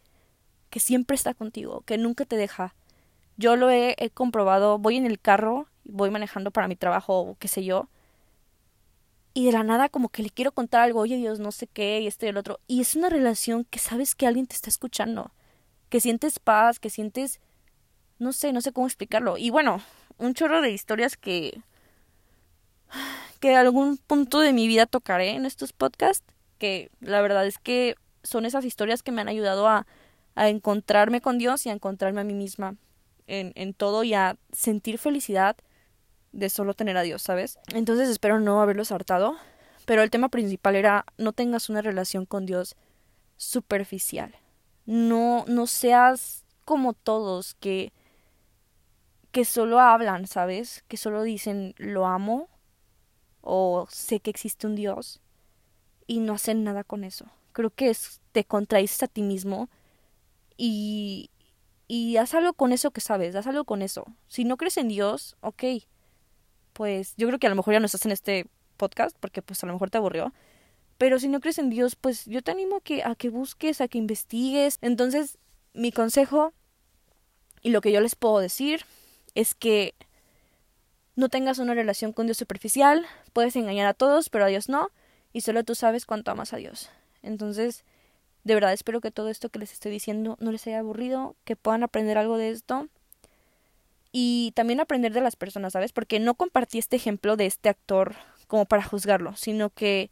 que 0.71 0.81
siempre 0.81 1.15
está 1.15 1.35
contigo, 1.35 1.83
que 1.83 1.99
nunca 1.99 2.25
te 2.25 2.37
deja. 2.37 2.75
Yo 3.37 3.57
lo 3.57 3.71
he, 3.71 4.11
comprobado. 4.15 4.79
Voy 4.79 4.97
en 4.97 5.07
el 5.07 5.19
carro, 5.21 5.67
voy 5.85 6.11
manejando 6.11 6.51
para 6.51 6.69
mi 6.69 6.77
trabajo 6.77 7.21
o 7.21 7.37
qué 7.39 7.49
sé 7.49 7.65
yo. 7.65 7.89
Y 9.33 9.47
de 9.47 9.53
la 9.53 9.63
nada 9.63 9.89
como 9.89 10.09
que 10.09 10.23
le 10.23 10.31
quiero 10.31 10.53
contar 10.53 10.83
algo, 10.83 11.01
oye 11.01 11.17
Dios, 11.17 11.39
no 11.39 11.53
sé 11.53 11.67
qué, 11.69 12.01
y 12.01 12.07
esto 12.07 12.27
y 12.27 12.31
el 12.31 12.37
otro. 12.37 12.61
Y 12.67 12.81
es 12.81 12.97
una 12.97 13.09
relación 13.09 13.65
que 13.65 13.79
sabes 13.79 14.15
que 14.15 14.27
alguien 14.27 14.47
te 14.47 14.55
está 14.55 14.71
escuchando. 14.71 15.33
Que 15.89 16.01
sientes 16.01 16.39
paz, 16.39 16.79
que 16.79 16.91
sientes 16.91 17.41
no 18.21 18.33
sé, 18.33 18.53
no 18.53 18.61
sé 18.61 18.73
cómo 18.73 18.87
explicarlo. 18.87 19.37
Y 19.39 19.51
bueno, 19.51 19.83
un 20.19 20.35
chorro 20.35 20.61
de 20.61 20.71
historias 20.71 21.17
que 21.17 21.61
que 23.41 23.57
algún 23.57 23.97
punto 23.97 24.41
de 24.41 24.53
mi 24.53 24.69
vida 24.69 24.87
tocaré 24.87 25.31
en 25.31 25.47
estos 25.47 25.73
podcasts, 25.73 26.25
que 26.59 26.91
la 27.01 27.23
verdad 27.23 27.47
es 27.47 27.59
que 27.59 27.97
son 28.23 28.45
esas 28.45 28.65
historias 28.65 29.03
que 29.03 29.13
me 29.13 29.23
han 29.23 29.29
ayudado 29.29 29.67
a, 29.67 29.87
encontrarme 30.37 31.21
con 31.21 31.37
Dios 31.37 31.67
y 31.67 31.69
a 31.69 31.73
encontrarme 31.73 32.23
a 32.23 32.25
mí 32.25 32.33
misma 32.33 32.77
en, 33.27 33.53
en 33.57 33.75
todo 33.75 34.05
y 34.05 34.15
a 34.15 34.39
sentir 34.53 34.97
felicidad 34.97 35.55
de 36.33 36.49
solo 36.49 36.73
tener 36.73 36.97
a 36.97 37.03
Dios, 37.03 37.21
¿sabes? 37.21 37.59
Entonces 37.75 38.09
espero 38.09 38.41
no 38.41 38.63
haberlos 38.63 38.91
hartado, 38.91 39.37
pero 39.85 40.03
el 40.03 40.09
tema 40.09 40.31
principal 40.31 40.77
era 40.77 41.05
no 41.19 41.33
tengas 41.33 41.69
una 41.69 41.83
relación 41.83 42.25
con 42.25 42.47
Dios 42.47 42.75
superficial. 43.37 44.35
No, 44.87 45.45
no 45.47 45.67
seas 45.67 46.45
como 46.65 46.95
todos 46.95 47.55
que 47.55 47.93
que 49.33 49.45
solo 49.45 49.81
hablan, 49.81 50.27
¿sabes? 50.27 50.85
Que 50.89 50.97
solo 50.97 51.23
dicen 51.23 51.75
lo 51.77 52.07
amo 52.07 52.49
o 53.41 53.87
sé 53.91 54.21
que 54.21 54.31
existe 54.31 54.67
un 54.67 54.75
Dios 54.75 55.21
y 56.07 56.19
no 56.19 56.35
hacen 56.35 56.65
nada 56.65 56.85
con 56.85 57.05
eso. 57.05 57.27
Creo 57.53 57.71
que 57.71 57.91
es, 57.91 58.21
te 58.33 58.45
contradices 58.45 59.03
a 59.03 59.09
ti 59.09 59.23
mismo 59.23 59.69
y, 60.57 61.31
y 61.89 62.17
haz 62.17 62.35
algo 62.35 62.53
con 62.53 62.73
eso 62.73 62.91
que 62.91 63.01
sabes, 63.01 63.35
haz 63.35 63.47
algo 63.47 63.65
con 63.65 63.83
eso. 63.83 64.07
Si 64.29 64.45
no 64.45 64.57
crees 64.57 64.77
en 64.77 64.89
Dios, 64.89 65.37
ok, 65.41 65.65
pues 66.73 67.15
yo 67.17 67.27
creo 67.27 67.39
que 67.39 67.47
a 67.47 67.51
lo 67.51 67.57
mejor 67.57 67.75
ya 67.75 67.81
no 67.81 67.87
estás 67.87 68.07
en 68.07 68.13
este 68.13 68.47
podcast 68.77 69.17
porque 69.21 69.43
pues 69.43 69.63
a 69.63 69.67
lo 69.67 69.73
mejor 69.73 69.91
te 69.91 69.99
aburrió. 69.99 70.33
Pero 70.99 71.19
si 71.19 71.29
no 71.29 71.41
crees 71.41 71.59
en 71.59 71.71
Dios, 71.71 71.97
pues 71.97 72.27
yo 72.27 72.43
te 72.43 72.51
animo 72.51 72.77
a 72.77 72.81
que, 72.81 73.03
a 73.03 73.15
que 73.15 73.31
busques, 73.31 73.81
a 73.81 73.89
que 73.89 73.99
investigues. 73.99 74.79
Entonces, 74.83 75.39
mi 75.73 75.93
consejo 75.93 76.53
y 77.63 77.71
lo 77.71 77.81
que 77.81 77.93
yo 77.93 78.01
les 78.01 78.17
puedo 78.17 78.39
decir 78.39 78.85
es 79.35 79.55
que 79.55 79.95
no 81.21 81.29
tengas 81.29 81.59
una 81.59 81.75
relación 81.75 82.13
con 82.13 82.27
Dios 82.27 82.39
superficial, 82.39 83.07
puedes 83.33 83.55
engañar 83.55 83.87
a 83.87 83.95
todos, 83.95 84.31
pero 84.31 84.45
a 84.47 84.49
Dios 84.49 84.69
no, 84.69 84.91
y 85.33 85.43
solo 85.43 85.63
tú 85.63 85.75
sabes 85.75 86.07
cuánto 86.07 86.31
amas 86.31 86.53
a 86.53 86.57
Dios. 86.57 86.91
Entonces, 87.23 87.85
de 88.43 88.55
verdad 88.55 88.73
espero 88.73 89.01
que 89.01 89.11
todo 89.11 89.29
esto 89.29 89.51
que 89.51 89.59
les 89.59 89.73
estoy 89.73 89.93
diciendo 89.93 90.37
no 90.41 90.51
les 90.51 90.67
haya 90.67 90.81
aburrido, 90.81 91.37
que 91.45 91.57
puedan 91.57 91.83
aprender 91.83 92.19
algo 92.19 92.39
de 92.39 92.51
esto 92.51 92.89
y 94.13 94.53
también 94.57 94.81
aprender 94.81 95.13
de 95.13 95.21
las 95.21 95.37
personas, 95.37 95.75
¿sabes? 95.75 95.93
Porque 95.93 96.19
no 96.19 96.35
compartí 96.35 96.79
este 96.79 96.97
ejemplo 96.97 97.37
de 97.37 97.47
este 97.47 97.69
actor 97.69 98.17
como 98.49 98.65
para 98.65 98.83
juzgarlo, 98.83 99.37
sino 99.37 99.71
que 99.71 100.11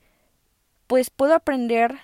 pues 0.87 1.11
puedo 1.11 1.35
aprender 1.35 1.99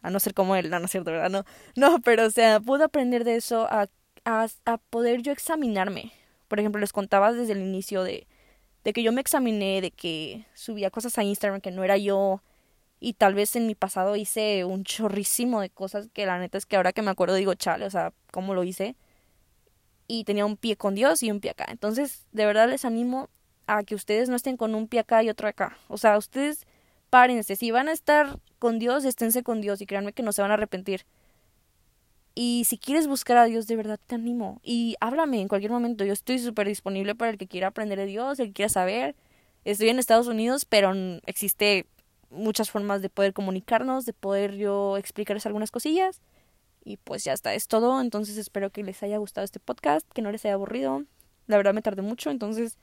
a 0.00 0.10
no 0.10 0.20
ser 0.20 0.32
como 0.32 0.54
él, 0.54 0.70
no, 0.70 0.78
no 0.78 0.84
es 0.84 0.92
cierto, 0.92 1.10
¿verdad? 1.10 1.28
No, 1.28 1.44
no, 1.74 2.00
pero 2.00 2.26
o 2.26 2.30
sea, 2.30 2.60
puedo 2.60 2.84
aprender 2.84 3.24
de 3.24 3.34
eso 3.34 3.66
a, 3.68 3.88
a, 4.24 4.46
a 4.64 4.78
poder 4.78 5.22
yo 5.22 5.32
examinarme, 5.32 6.12
por 6.48 6.58
ejemplo, 6.60 6.80
les 6.80 6.92
contaba 6.92 7.32
desde 7.32 7.52
el 7.52 7.60
inicio 7.60 8.02
de, 8.02 8.26
de 8.84 8.92
que 8.92 9.02
yo 9.02 9.12
me 9.12 9.20
examiné, 9.20 9.80
de 9.80 9.90
que 9.90 10.46
subía 10.54 10.90
cosas 10.90 11.16
a 11.18 11.22
Instagram 11.24 11.60
que 11.60 11.70
no 11.70 11.84
era 11.84 11.96
yo, 11.96 12.42
y 13.00 13.12
tal 13.14 13.34
vez 13.34 13.54
en 13.56 13.66
mi 13.66 13.74
pasado 13.74 14.16
hice 14.16 14.64
un 14.64 14.84
chorrísimo 14.84 15.60
de 15.60 15.70
cosas 15.70 16.08
que 16.12 16.26
la 16.26 16.38
neta 16.38 16.58
es 16.58 16.66
que 16.66 16.76
ahora 16.76 16.92
que 16.92 17.02
me 17.02 17.10
acuerdo 17.10 17.34
digo, 17.36 17.54
chale, 17.54 17.84
o 17.86 17.90
sea, 17.90 18.12
¿cómo 18.32 18.54
lo 18.54 18.64
hice? 18.64 18.96
Y 20.08 20.24
tenía 20.24 20.46
un 20.46 20.56
pie 20.56 20.76
con 20.76 20.94
Dios 20.94 21.22
y 21.22 21.30
un 21.30 21.40
pie 21.40 21.52
acá. 21.52 21.66
Entonces, 21.68 22.26
de 22.32 22.46
verdad 22.46 22.68
les 22.68 22.84
animo 22.84 23.28
a 23.66 23.84
que 23.84 23.94
ustedes 23.94 24.28
no 24.28 24.36
estén 24.36 24.56
con 24.56 24.74
un 24.74 24.88
pie 24.88 25.00
acá 25.00 25.22
y 25.22 25.28
otro 25.28 25.46
acá. 25.48 25.78
O 25.88 25.98
sea, 25.98 26.16
ustedes 26.18 26.66
párense. 27.10 27.56
Si 27.56 27.70
van 27.70 27.88
a 27.88 27.92
estar 27.92 28.38
con 28.58 28.78
Dios, 28.78 29.04
esténse 29.04 29.42
con 29.42 29.60
Dios 29.60 29.80
y 29.80 29.86
créanme 29.86 30.12
que 30.12 30.22
no 30.22 30.32
se 30.32 30.42
van 30.42 30.50
a 30.50 30.54
arrepentir. 30.54 31.04
Y 32.40 32.62
si 32.66 32.78
quieres 32.78 33.08
buscar 33.08 33.36
a 33.36 33.46
Dios, 33.46 33.66
de 33.66 33.74
verdad 33.74 33.98
te 34.06 34.14
animo. 34.14 34.60
Y 34.62 34.94
háblame 35.00 35.40
en 35.40 35.48
cualquier 35.48 35.72
momento. 35.72 36.04
Yo 36.04 36.12
estoy 36.12 36.38
súper 36.38 36.68
disponible 36.68 37.16
para 37.16 37.32
el 37.32 37.36
que 37.36 37.48
quiera 37.48 37.66
aprender 37.66 37.98
de 37.98 38.06
Dios, 38.06 38.38
el 38.38 38.46
que 38.46 38.52
quiera 38.52 38.68
saber. 38.68 39.16
Estoy 39.64 39.88
en 39.88 39.98
Estados 39.98 40.28
Unidos, 40.28 40.64
pero 40.64 40.92
existe 41.26 41.86
muchas 42.30 42.70
formas 42.70 43.02
de 43.02 43.10
poder 43.10 43.32
comunicarnos, 43.32 44.06
de 44.06 44.12
poder 44.12 44.54
yo 44.54 44.96
explicarles 44.98 45.46
algunas 45.46 45.72
cosillas. 45.72 46.20
Y 46.84 46.98
pues 46.98 47.24
ya 47.24 47.32
está, 47.32 47.54
es 47.54 47.66
todo. 47.66 48.00
Entonces 48.00 48.36
espero 48.36 48.70
que 48.70 48.84
les 48.84 49.02
haya 49.02 49.18
gustado 49.18 49.44
este 49.44 49.58
podcast, 49.58 50.08
que 50.12 50.22
no 50.22 50.30
les 50.30 50.44
haya 50.44 50.54
aburrido. 50.54 51.02
La 51.48 51.56
verdad 51.56 51.74
me 51.74 51.82
tardé 51.82 52.02
mucho, 52.02 52.30
entonces 52.30 52.78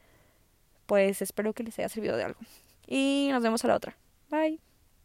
pues 0.85 1.21
espero 1.21 1.53
que 1.53 1.63
les 1.63 1.79
haya 1.79 1.87
servido 1.87 2.17
de 2.17 2.25
algo. 2.25 2.41
Y 2.87 3.29
nos 3.31 3.41
vemos 3.41 3.63
a 3.63 3.69
la 3.69 3.75
otra. 3.77 3.95
Bye. 4.29 4.59